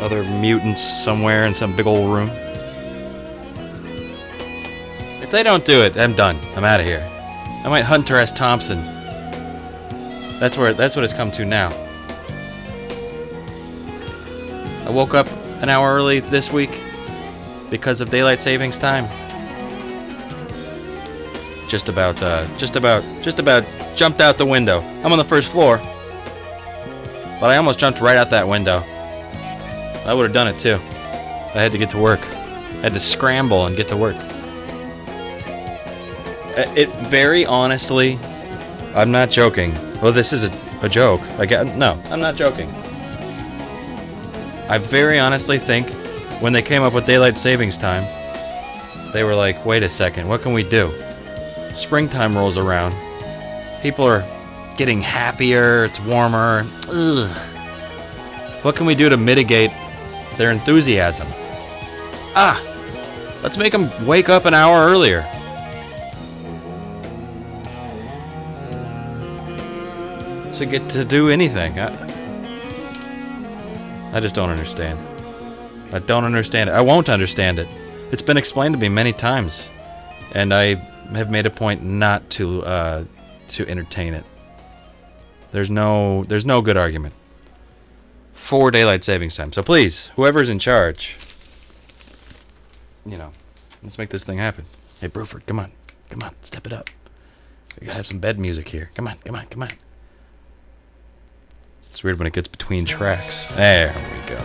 other 0.02 0.24
mutants 0.24 0.82
somewhere 0.82 1.46
in 1.46 1.54
some 1.54 1.76
big 1.76 1.86
old 1.86 2.12
room. 2.12 2.32
If 5.30 5.34
they 5.34 5.44
don't 5.44 5.64
do 5.64 5.84
it, 5.84 5.96
I'm 5.96 6.16
done. 6.16 6.40
I'm 6.56 6.64
out 6.64 6.80
of 6.80 6.88
here. 6.88 7.08
I 7.64 7.70
might 7.70 7.84
Hunter 7.84 8.16
S. 8.16 8.32
Thompson. 8.32 8.80
That's 10.40 10.58
where 10.58 10.74
that's 10.74 10.96
what 10.96 11.06
it's 11.06 11.14
come 11.14 11.30
to 11.30 11.46
now. 11.46 11.70
I 14.88 14.90
woke 14.90 15.14
up 15.14 15.28
an 15.62 15.70
hour 15.70 15.94
early 15.94 16.20
this 16.20 16.52
week 16.52 16.82
because 17.70 18.02
of 18.02 18.10
daylight 18.10 18.42
savings 18.42 18.80
time. 18.80 19.08
Just 21.68 21.90
about 21.90 22.24
uh 22.24 22.48
just 22.58 22.76
about 22.76 23.04
just 23.22 23.38
about 23.38 23.64
jumped 23.96 24.22
out 24.22 24.40
the 24.40 24.48
window. 24.48 24.80
I'm 25.04 25.12
on 25.12 25.20
the 25.20 25.24
first 25.24 25.52
floor. 25.52 25.78
But 27.40 27.52
I 27.52 27.58
almost 27.58 27.78
jumped 27.78 28.02
right 28.02 28.18
out 28.18 28.32
that 28.32 28.48
window. 28.48 28.84
I 30.08 30.12
would 30.12 30.24
have 30.24 30.34
done 30.34 30.48
it 30.48 30.58
too. 30.58 30.80
I 31.54 31.62
had 31.62 31.72
to 31.72 31.78
get 31.78 31.92
to 31.92 32.00
work. 32.00 32.22
I 32.22 32.82
had 32.82 32.94
to 32.94 33.00
scramble 33.00 33.68
and 33.68 33.78
get 33.78 33.90
to 33.90 33.96
work. 33.96 34.16
Uh, 36.60 36.74
It 36.76 36.90
very 37.08 37.46
honestly, 37.46 38.20
I'm 38.94 39.12
not 39.12 39.30
joking. 39.30 39.74
Well, 40.02 40.12
this 40.12 40.34
is 40.34 40.44
a, 40.44 40.52
a 40.82 40.90
joke. 40.90 41.22
Get 41.48 41.78
no, 41.78 41.98
I'm 42.12 42.20
not 42.20 42.36
joking. 42.36 42.70
I 44.68 44.78
very 44.78 45.20
honestly 45.20 45.58
think 45.58 45.88
when 46.42 46.52
they 46.54 46.62
came 46.62 46.84
up 46.84 46.94
with 46.94 47.06
daylight 47.06 47.38
savings 47.38 47.78
time, 47.78 48.04
they 49.14 49.24
were 49.24 49.36
like, 49.36 49.66
"Wait 49.66 49.84
a 49.84 49.90
second, 49.90 50.28
what 50.28 50.42
can 50.42 50.52
we 50.54 50.64
do?" 50.64 50.92
Springtime 51.76 52.36
rolls 52.38 52.58
around. 52.58 52.94
People 53.82 54.06
are 54.06 54.24
getting 54.76 55.02
happier. 55.02 55.86
It's 55.86 56.00
warmer. 56.02 56.66
Ugh. 56.90 57.30
What 58.64 58.76
can 58.76 58.86
we 58.86 58.96
do 58.96 59.08
to 59.08 59.16
mitigate 59.16 59.72
their 60.36 60.52
enthusiasm? 60.52 61.28
Ah, 62.36 62.62
let's 63.44 63.58
make 63.58 63.72
them 63.72 63.90
wake 64.06 64.28
up 64.28 64.44
an 64.44 64.54
hour 64.54 64.90
earlier. 64.90 65.26
To 70.60 70.66
get 70.66 70.90
to 70.90 71.06
do 71.06 71.30
anything. 71.30 71.80
I, 71.80 71.88
I 74.12 74.20
just 74.20 74.36
don't 74.36 74.50
understand. 74.50 75.00
I 75.94 76.00
don't 76.00 76.26
understand 76.26 76.70
it. 76.70 76.74
I 76.74 76.82
won't 76.82 77.08
understand 77.08 77.60
it. 77.60 77.68
It's 78.12 78.22
been 78.22 78.36
explained 78.36 78.76
to 78.76 78.80
me 78.80 78.90
many 78.90 79.14
times, 79.14 79.72
and 80.36 80.54
I 80.54 80.76
have 81.14 81.32
made 81.32 81.46
a 81.46 81.50
point 81.50 81.86
not 81.86 82.30
to 82.32 82.62
uh, 82.66 83.06
to 83.50 83.70
entertain 83.70 84.14
it. 84.14 84.26
There's 85.52 85.70
no 85.70 86.26
there's 86.26 86.46
no 86.46 86.62
good 86.62 86.76
argument 86.76 87.14
for 88.34 88.70
daylight 88.70 89.06
savings 89.06 89.38
time. 89.38 89.54
So 89.54 89.64
please, 89.64 90.12
whoever's 90.18 90.50
in 90.50 90.60
charge, 90.60 91.16
you 93.06 93.18
know, 93.18 93.32
let's 93.82 93.98
make 93.98 94.10
this 94.10 94.26
thing 94.26 94.40
happen. 94.40 94.66
Hey, 95.00 95.08
Bruford, 95.08 95.46
come 95.46 95.60
on, 95.60 95.72
come 96.10 96.22
on, 96.22 96.36
step 96.42 96.68
it 96.68 96.74
up. 96.74 96.90
We 97.80 97.88
gotta 97.88 97.96
have 97.96 98.08
some 98.08 98.20
bed 98.20 98.38
music 98.38 98.68
here. 98.68 98.90
Come 98.94 99.08
on, 99.08 99.20
come 99.24 99.36
on, 99.38 99.46
come 99.46 99.64
on. 99.64 99.70
It's 102.00 102.04
weird 102.06 102.18
when 102.18 102.28
it 102.28 102.34
gets 102.34 102.48
between 102.48 102.86
tracks. 102.86 103.44
There 103.56 103.94
we 103.94 104.30
go. 104.30 104.38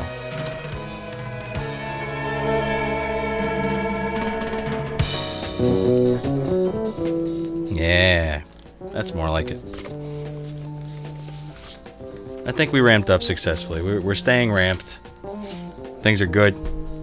Yeah, 7.72 8.42
that's 8.90 9.14
more 9.14 9.30
like 9.30 9.52
it. 9.52 9.60
I 12.44 12.50
think 12.50 12.72
we 12.72 12.80
ramped 12.80 13.08
up 13.08 13.22
successfully. 13.22 14.00
We're, 14.00 14.16
staying 14.16 14.50
ramped. 14.50 14.98
Things 16.00 16.20
are 16.20 16.26
good. 16.26 16.56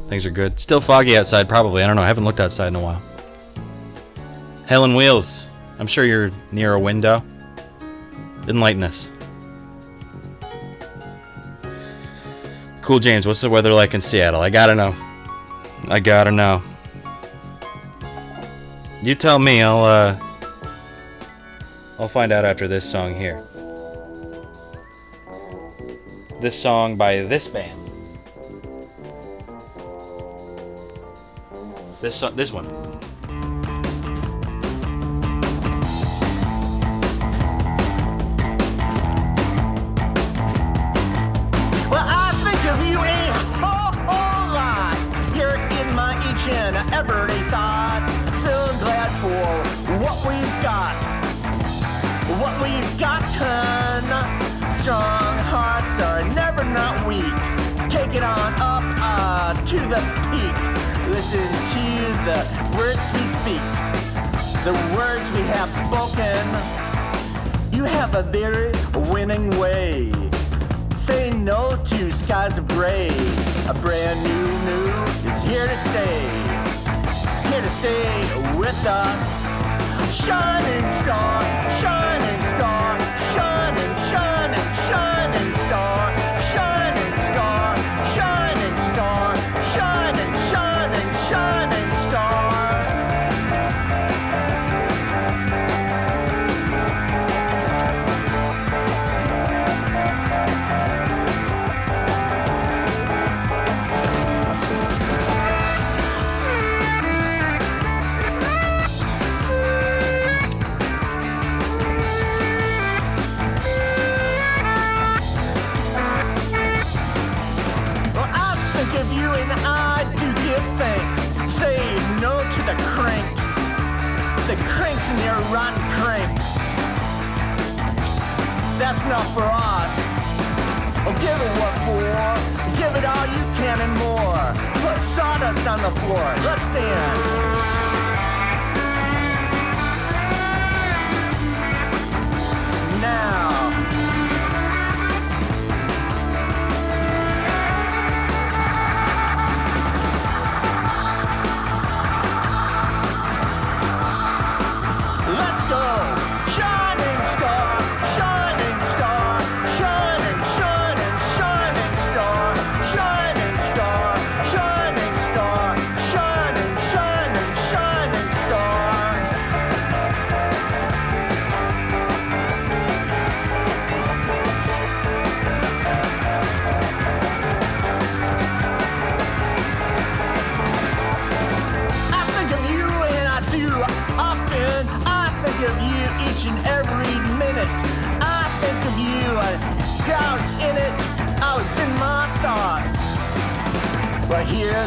Things 0.09 0.25
are 0.25 0.31
good. 0.31 0.59
Still 0.59 0.81
foggy 0.81 1.15
outside, 1.15 1.47
probably. 1.47 1.81
I 1.81 1.87
don't 1.87 1.95
know. 1.95 2.01
I 2.01 2.07
haven't 2.07 2.25
looked 2.25 2.41
outside 2.41 2.67
in 2.67 2.75
a 2.75 2.81
while. 2.81 3.01
Helen 4.65 4.95
Wheels. 4.95 5.45
I'm 5.79 5.87
sure 5.87 6.03
you're 6.03 6.29
near 6.51 6.73
a 6.73 6.79
window. 6.79 7.23
Enlighten 8.49 8.83
us. 8.83 9.07
Cool 12.91 12.99
James, 12.99 13.25
what's 13.25 13.39
the 13.39 13.49
weather 13.49 13.71
like 13.71 13.93
in 13.93 14.01
Seattle? 14.01 14.41
I 14.41 14.49
gotta 14.49 14.75
know. 14.75 14.93
I 15.87 16.01
gotta 16.01 16.29
know. 16.29 16.61
You 19.01 19.15
tell 19.15 19.39
me, 19.39 19.61
I'll 19.61 19.85
uh 19.85 20.17
I'll 21.97 22.09
find 22.09 22.33
out 22.33 22.43
after 22.43 22.67
this 22.67 22.83
song 22.83 23.15
here. 23.15 23.41
This 26.41 26.61
song 26.61 26.97
by 26.97 27.21
this 27.21 27.47
band. 27.47 27.79
This 32.01 32.19
this 32.35 32.51
one. 32.51 32.90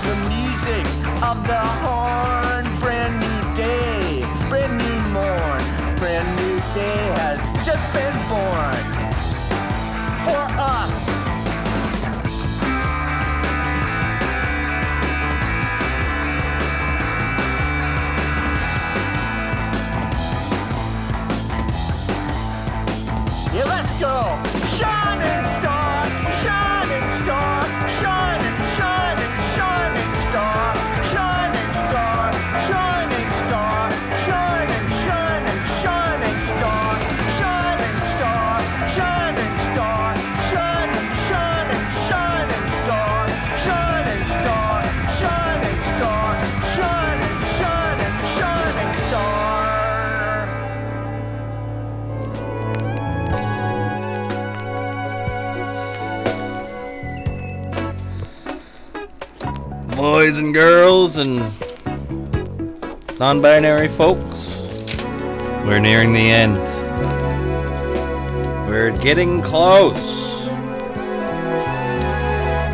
The 0.01 0.17
music 0.29 0.87
of 1.23 1.47
the 1.47 1.61
horn. 1.83 2.65
Brand 2.81 3.15
new 3.21 3.55
day, 3.55 4.27
brand 4.49 4.77
new 4.77 5.01
morn. 5.13 5.63
Brand 5.99 6.29
new 6.37 6.57
day 6.75 6.99
has 7.15 7.39
just 7.65 7.85
been 7.95 8.17
born. 8.29 8.83
For 10.25 10.45
us. 10.59 10.95
Yeah, 23.55 23.65
let's 23.67 24.01
go. 24.01 24.54
Boys 60.25 60.39
and 60.39 60.55
girls 60.55 61.19
and 61.19 61.41
non 63.19 63.43
binary 63.43 63.89
folks, 63.89 64.57
we're 65.67 65.79
nearing 65.79 66.15
the 66.15 66.31
end. 66.31 66.57
We're 68.67 68.97
getting 69.03 69.43
close. 69.43 70.47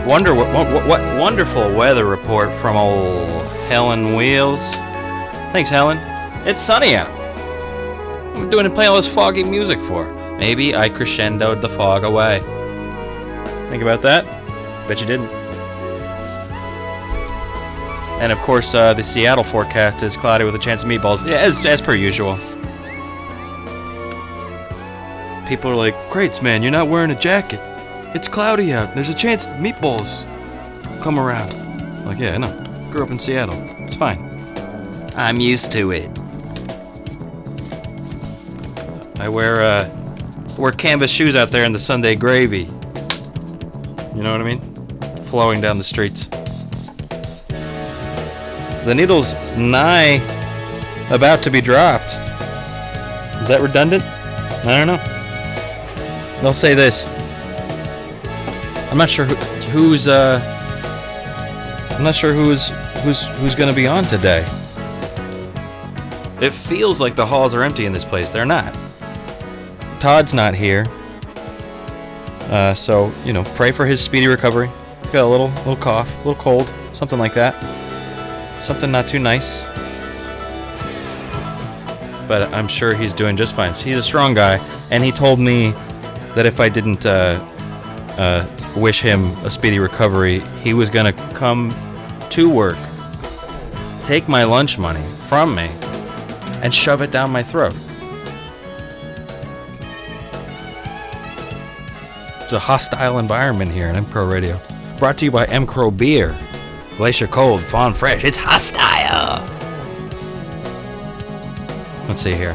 Wonder 0.06 0.32
what, 0.32 0.54
what, 0.54 0.86
what 0.86 1.00
wonderful 1.18 1.74
weather 1.74 2.04
report 2.04 2.54
from 2.54 2.76
old 2.76 3.42
Helen 3.66 4.14
Wheels. 4.14 4.60
Thanks, 5.50 5.70
Helen. 5.70 5.98
It's 6.46 6.62
sunny 6.62 6.94
out. 6.94 7.10
What 8.28 8.42
am 8.42 8.46
I 8.46 8.48
doing 8.48 8.66
and 8.66 8.72
playing 8.72 8.90
all 8.90 8.96
this 8.96 9.12
foggy 9.12 9.42
music 9.42 9.80
for? 9.80 10.08
Maybe 10.38 10.76
I 10.76 10.88
crescendoed 10.88 11.62
the 11.62 11.68
fog 11.68 12.04
away. 12.04 12.42
Think 13.70 13.82
about 13.82 14.02
that? 14.02 14.24
Bet 14.86 15.00
you 15.00 15.06
didn't. 15.08 15.39
And 18.20 18.30
of 18.32 18.38
course, 18.40 18.74
uh, 18.74 18.92
the 18.92 19.02
Seattle 19.02 19.42
forecast 19.42 20.02
is 20.02 20.14
cloudy 20.14 20.44
with 20.44 20.54
a 20.54 20.58
chance 20.58 20.82
of 20.82 20.90
meatballs, 20.90 21.26
yeah, 21.26 21.38
as, 21.38 21.64
as 21.64 21.80
per 21.80 21.94
usual. 21.94 22.36
People 25.48 25.70
are 25.70 25.76
like, 25.76 25.94
Crates, 26.10 26.42
man, 26.42 26.62
you're 26.62 26.70
not 26.70 26.88
wearing 26.88 27.10
a 27.10 27.18
jacket. 27.18 27.60
It's 28.14 28.28
cloudy 28.28 28.74
out. 28.74 28.94
There's 28.94 29.08
a 29.08 29.14
chance 29.14 29.46
meatballs 29.46 30.26
come 31.00 31.18
around. 31.18 31.54
Like, 32.04 32.18
yeah, 32.18 32.34
I 32.34 32.36
know. 32.36 32.90
Grew 32.90 33.02
up 33.02 33.10
in 33.10 33.18
Seattle. 33.18 33.56
It's 33.78 33.94
fine. 33.94 34.18
I'm 35.16 35.40
used 35.40 35.72
to 35.72 35.90
it. 35.90 36.10
I 39.18 39.30
wear, 39.30 39.62
uh, 39.62 39.90
wear 40.58 40.72
canvas 40.72 41.10
shoes 41.10 41.34
out 41.34 41.50
there 41.50 41.64
in 41.64 41.72
the 41.72 41.78
Sunday 41.78 42.16
gravy. 42.16 42.68
You 44.14 44.22
know 44.22 44.32
what 44.32 44.40
I 44.40 44.44
mean? 44.44 44.60
Flowing 45.24 45.60
down 45.60 45.78
the 45.78 45.84
streets. 45.84 46.28
The 48.84 48.94
needle's 48.94 49.34
nigh 49.56 50.20
about 51.10 51.42
to 51.42 51.50
be 51.50 51.60
dropped. 51.60 52.12
Is 53.40 53.48
that 53.48 53.60
redundant? 53.60 54.02
I 54.04 54.76
don't 54.76 54.86
know. 54.86 56.40
They'll 56.40 56.52
say 56.52 56.74
this. 56.74 57.04
I'm 58.90 58.98
not 58.98 59.10
sure 59.10 59.24
who, 59.24 59.34
who's 59.70 60.08
uh 60.08 60.40
I'm 61.92 62.04
not 62.04 62.14
sure 62.14 62.32
who's 62.32 62.70
who's 63.02 63.26
who's 63.38 63.54
going 63.54 63.68
to 63.68 63.76
be 63.76 63.86
on 63.86 64.04
today. 64.04 64.46
It 66.40 66.54
feels 66.54 67.00
like 67.00 67.14
the 67.14 67.26
halls 67.26 67.54
are 67.54 67.62
empty 67.62 67.84
in 67.84 67.92
this 67.92 68.04
place. 68.04 68.30
They're 68.30 68.46
not. 68.46 68.74
Todd's 70.00 70.32
not 70.32 70.54
here. 70.54 70.86
Uh, 72.48 72.72
so, 72.72 73.12
you 73.24 73.34
know, 73.34 73.44
pray 73.54 73.70
for 73.70 73.84
his 73.84 74.00
speedy 74.00 74.26
recovery. 74.26 74.70
He's 75.02 75.10
got 75.10 75.24
a 75.24 75.28
little 75.28 75.48
little 75.48 75.76
cough, 75.76 76.12
a 76.14 76.28
little 76.28 76.42
cold, 76.42 76.72
something 76.94 77.18
like 77.18 77.34
that. 77.34 77.54
Something 78.60 78.90
not 78.92 79.08
too 79.08 79.18
nice. 79.18 79.62
But 82.28 82.52
I'm 82.54 82.68
sure 82.68 82.94
he's 82.94 83.12
doing 83.12 83.36
just 83.36 83.56
fine. 83.56 83.74
He's 83.74 83.96
a 83.96 84.02
strong 84.02 84.34
guy, 84.34 84.58
and 84.90 85.02
he 85.02 85.10
told 85.10 85.40
me 85.40 85.72
that 86.34 86.46
if 86.46 86.60
I 86.60 86.68
didn't 86.68 87.04
uh, 87.04 87.44
uh, 88.16 88.46
wish 88.76 89.00
him 89.00 89.24
a 89.44 89.50
speedy 89.50 89.78
recovery, 89.78 90.40
he 90.60 90.74
was 90.74 90.88
gonna 90.88 91.12
come 91.34 91.74
to 92.30 92.48
work, 92.48 92.78
take 94.04 94.28
my 94.28 94.44
lunch 94.44 94.78
money 94.78 95.04
from 95.28 95.54
me, 95.54 95.68
and 96.62 96.72
shove 96.72 97.02
it 97.02 97.10
down 97.10 97.30
my 97.30 97.42
throat. 97.42 97.74
It's 102.42 102.52
a 102.52 102.58
hostile 102.58 103.18
environment 103.18 103.72
here 103.72 103.88
in 103.88 103.96
M 103.96 104.06
Crow 104.06 104.26
Radio. 104.26 104.60
Brought 104.98 105.18
to 105.18 105.24
you 105.24 105.30
by 105.30 105.46
M 105.46 105.66
Crow 105.66 105.90
Beer. 105.90 106.36
Glacier 107.00 107.28
Cold, 107.28 107.62
Fawn 107.62 107.94
Fresh. 107.94 108.24
It's 108.24 108.36
hostile. 108.36 109.48
Let's 112.06 112.20
see 112.20 112.34
here. 112.34 112.54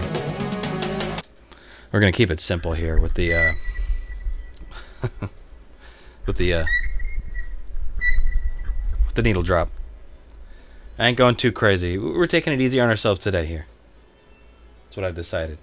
We're 1.91 1.99
gonna 1.99 2.11
keep 2.11 2.29
it 2.29 2.39
simple 2.39 2.73
here 2.73 2.99
with 2.99 3.15
the 3.15 3.33
uh, 3.33 3.53
with 6.27 6.37
the 6.37 6.53
uh, 6.53 6.65
with 9.07 9.15
the 9.15 9.23
needle 9.23 9.41
drop. 9.41 9.71
I 10.99 11.07
ain't 11.07 11.17
going 11.17 11.33
too 11.33 11.51
crazy. 11.51 11.97
We're 11.97 12.27
taking 12.27 12.53
it 12.53 12.61
easy 12.61 12.79
on 12.79 12.87
ourselves 12.87 13.19
today 13.19 13.47
here. 13.47 13.65
That's 14.85 14.97
what 14.97 15.07
I've 15.07 15.15
decided. 15.15 15.57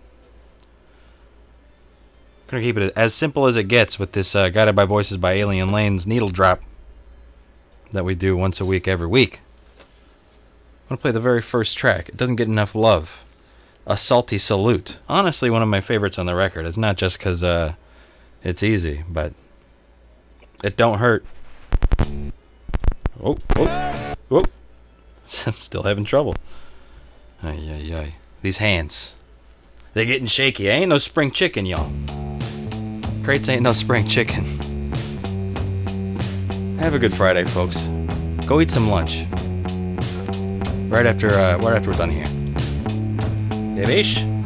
Gonna 2.49 2.65
keep 2.65 2.77
it 2.79 2.93
as 2.97 3.15
simple 3.15 3.47
as 3.47 3.57
it 3.57 3.69
gets 3.69 4.01
with 4.01 4.11
this 4.11 4.35
uh, 4.35 4.49
guided 4.49 4.75
by 4.75 4.87
voices 4.87 5.19
by 5.19 5.35
Alien 5.35 5.71
Lanes 5.71 6.05
needle 6.05 6.31
drop 6.31 6.63
that 7.93 8.05
we 8.05 8.15
do 8.15 8.37
once 8.37 8.61
a 8.61 8.65
week 8.65 8.89
every 8.89 9.07
week. 9.07 9.41
I'm 10.85 10.97
gonna 10.97 11.01
play 11.01 11.11
the 11.13 11.21
very 11.21 11.41
first 11.41 11.77
track. 11.79 12.09
It 12.09 12.17
doesn't 12.17 12.37
get 12.37 12.49
enough 12.49 12.75
love. 12.75 13.25
A 13.87 13.97
salty 13.97 14.39
salute. 14.39 14.99
Honestly, 15.09 15.51
one 15.51 15.63
of 15.63 15.69
my 15.69 15.81
favorites 15.81 16.19
on 16.19 16.27
the 16.27 16.35
record. 16.35 16.67
It's 16.67 16.77
not 16.77 16.97
just 16.97 17.19
because 17.19 17.43
uh, 17.43 17.75
it's 18.45 18.63
easy, 18.63 19.05
but 19.09 19.33
it 20.63 20.77
don't 20.77 20.99
hurt. 20.99 21.25
Oh, 23.23 23.39
oh, 23.57 24.15
oh! 24.31 24.45
I'm 25.47 25.53
still 25.55 25.83
having 25.83 26.05
trouble. 26.05 26.35
Ay, 27.43 27.59
ay, 27.69 27.95
ay. 27.95 28.15
These 28.43 28.59
hands. 28.59 29.15
They're 29.95 30.05
getting 30.05 30.27
shaky. 30.27 30.71
I 30.71 30.75
ain't 30.75 30.89
no 30.89 30.99
spring 30.99 31.31
chicken, 31.31 31.67
y'all. 31.67 31.91
Crates 33.23 33.49
ain't 33.49 33.63
no 33.63 33.73
spring 33.73 34.09
chicken. 34.09 34.45
Have 36.83 36.95
a 36.95 36.99
good 36.99 37.15
Friday, 37.15 37.45
folks. 37.45 37.79
Go 38.45 38.61
eat 38.61 38.69
some 38.69 38.91
lunch. 38.91 39.25
Right 40.91 41.07
after, 41.07 41.31
uh, 41.31 41.57
right 41.59 41.77
after 41.77 41.91
we're 41.91 41.97
done 41.97 42.11
here. 42.11 42.27
Devish? 43.77 44.42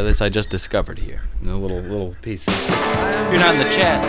Uh, 0.00 0.02
this 0.02 0.20
I 0.20 0.28
just 0.28 0.48
discovered 0.48 0.98
here. 0.98 1.20
A 1.44 1.54
little 1.54 1.80
little 1.80 2.16
piece. 2.22 2.48
If 2.48 3.30
you're 3.30 3.40
not 3.40 3.54
in 3.54 3.60
the 3.60 3.70
chat, 3.70 4.02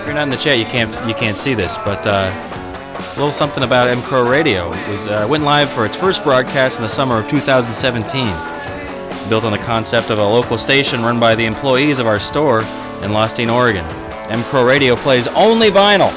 if 0.00 0.06
you're 0.06 0.14
not 0.14 0.22
in 0.22 0.30
the 0.30 0.36
chat, 0.36 0.58
you 0.58 0.64
can't 0.64 0.90
you 1.08 1.14
can't 1.14 1.36
see 1.36 1.54
this. 1.54 1.76
But 1.78 2.06
uh, 2.06 2.30
a 2.32 3.14
little 3.16 3.32
something 3.32 3.64
about 3.64 3.88
M 3.88 4.00
Crow 4.02 4.28
Radio. 4.28 4.72
It 4.72 4.88
was 4.88 5.06
uh, 5.06 5.26
went 5.28 5.42
live 5.42 5.70
for 5.70 5.84
its 5.84 5.96
first 5.96 6.22
broadcast 6.22 6.78
in 6.78 6.82
the 6.82 6.88
summer 6.88 7.18
of 7.18 7.28
2017. 7.28 9.28
Built 9.28 9.44
on 9.44 9.52
the 9.52 9.58
concept 9.58 10.10
of 10.10 10.18
a 10.18 10.24
local 10.24 10.56
station 10.56 11.02
run 11.02 11.20
by 11.20 11.34
the 11.34 11.44
employees 11.44 11.98
of 11.98 12.06
our 12.06 12.20
store 12.20 12.60
in 13.02 13.10
Lostine, 13.10 13.52
Oregon. 13.52 13.84
M 14.30 14.42
Crow 14.44 14.64
Radio 14.64 14.94
plays 14.94 15.26
only 15.28 15.70
vinyl. 15.70 16.12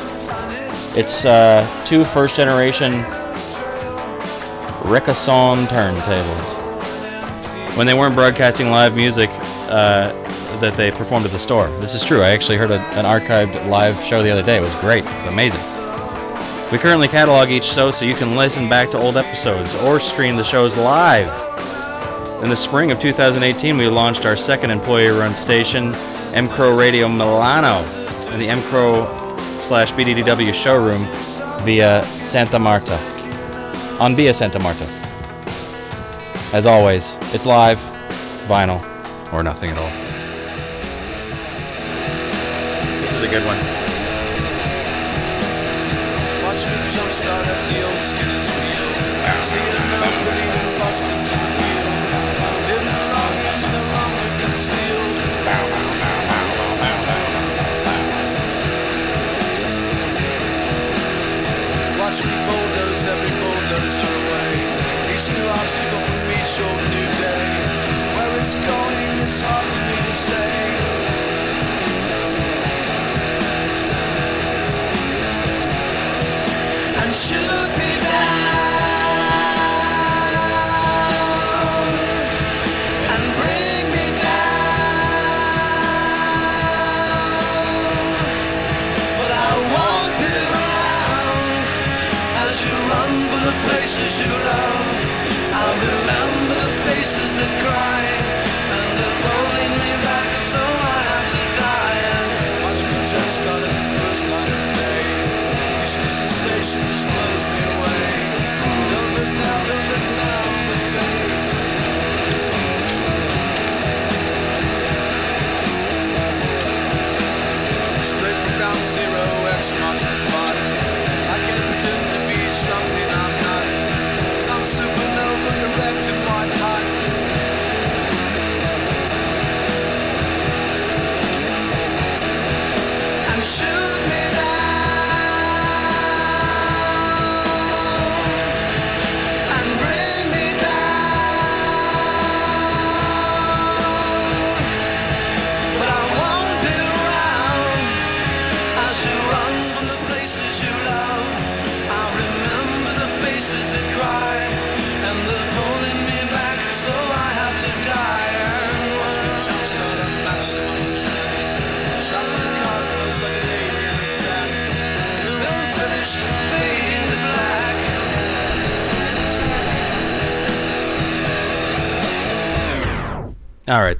It's 0.95 1.25
uh, 1.25 1.65
two 1.87 2.05
first 2.05 2.35
generation 2.35 2.91
Rickason 4.83 5.67
turntables. 5.67 6.60
When 7.75 7.87
they 7.87 7.93
weren't 7.93 8.15
broadcasting 8.15 8.69
live 8.69 8.95
music 8.95 9.29
uh, 9.69 10.11
that 10.59 10.73
they 10.75 10.91
performed 10.91 11.25
at 11.25 11.31
the 11.31 11.39
store. 11.39 11.67
This 11.79 11.93
is 11.93 12.03
true. 12.03 12.21
I 12.21 12.29
actually 12.29 12.57
heard 12.57 12.71
a, 12.71 12.79
an 12.97 13.05
archived 13.05 13.69
live 13.69 13.99
show 14.03 14.21
the 14.21 14.29
other 14.29 14.43
day. 14.43 14.57
It 14.57 14.61
was 14.61 14.75
great. 14.75 15.05
It 15.05 15.15
was 15.15 15.25
amazing. 15.25 15.61
We 16.71 16.77
currently 16.77 17.07
catalog 17.07 17.49
each 17.49 17.65
show 17.65 17.91
so 17.91 18.05
you 18.05 18.15
can 18.15 18.35
listen 18.35 18.69
back 18.69 18.89
to 18.91 18.97
old 18.97 19.17
episodes 19.17 19.75
or 19.75 19.99
stream 19.99 20.35
the 20.35 20.43
shows 20.43 20.77
live. 20.77 21.29
In 22.43 22.49
the 22.49 22.55
spring 22.55 22.91
of 22.91 22.99
2018, 22.99 23.77
we 23.77 23.87
launched 23.87 24.25
our 24.25 24.35
second 24.35 24.71
employee-run 24.71 25.35
station, 25.35 25.93
M 26.33 26.47
Crow 26.47 26.77
Radio 26.77 27.07
Milano, 27.07 27.83
in 28.31 28.39
the 28.39 28.47
M 28.47 28.61
Crow 28.63 29.05
slash 29.57 29.91
BDDW 29.93 30.53
showroom 30.53 31.03
via 31.65 32.05
Santa 32.19 32.57
Marta 32.57 32.97
on 33.99 34.15
Via 34.15 34.33
Santa 34.33 34.59
Marta. 34.59 35.00
As 36.53 36.65
always, 36.65 37.15
it's 37.33 37.45
live, 37.45 37.77
vinyl, 38.49 38.83
or 39.31 39.41
nothing 39.41 39.69
at 39.69 39.77
all. 39.77 39.89
This 43.01 43.13
is 43.13 43.23
a 43.23 43.27
good 43.29 43.45
one. 43.45 43.80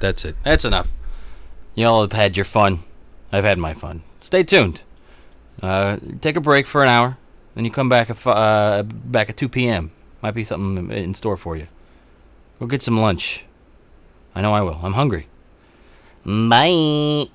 That's 0.02 0.24
it. 0.24 0.36
That's 0.42 0.64
enough. 0.64 0.88
Y'all 1.74 2.02
have 2.02 2.12
had 2.12 2.36
your 2.36 2.44
fun. 2.44 2.80
I've 3.30 3.44
had 3.44 3.56
my 3.56 3.72
fun. 3.72 4.02
Stay 4.20 4.42
tuned. 4.42 4.82
Uh, 5.62 5.96
take 6.20 6.36
a 6.36 6.40
break 6.40 6.66
for 6.66 6.82
an 6.82 6.88
hour, 6.88 7.16
then 7.54 7.64
you 7.64 7.70
come 7.70 7.88
back 7.88 8.10
at 8.10 8.26
uh, 8.26 8.82
back 8.82 9.30
at 9.30 9.36
2 9.36 9.48
p.m. 9.48 9.92
Might 10.20 10.32
be 10.32 10.44
something 10.44 10.90
in 10.90 11.14
store 11.14 11.36
for 11.36 11.56
you. 11.56 11.68
Go 12.58 12.66
get 12.66 12.82
some 12.82 13.00
lunch. 13.00 13.44
I 14.34 14.42
know 14.42 14.52
I 14.52 14.62
will. 14.62 14.80
I'm 14.82 14.94
hungry. 14.94 15.28
Bye. 16.24 17.30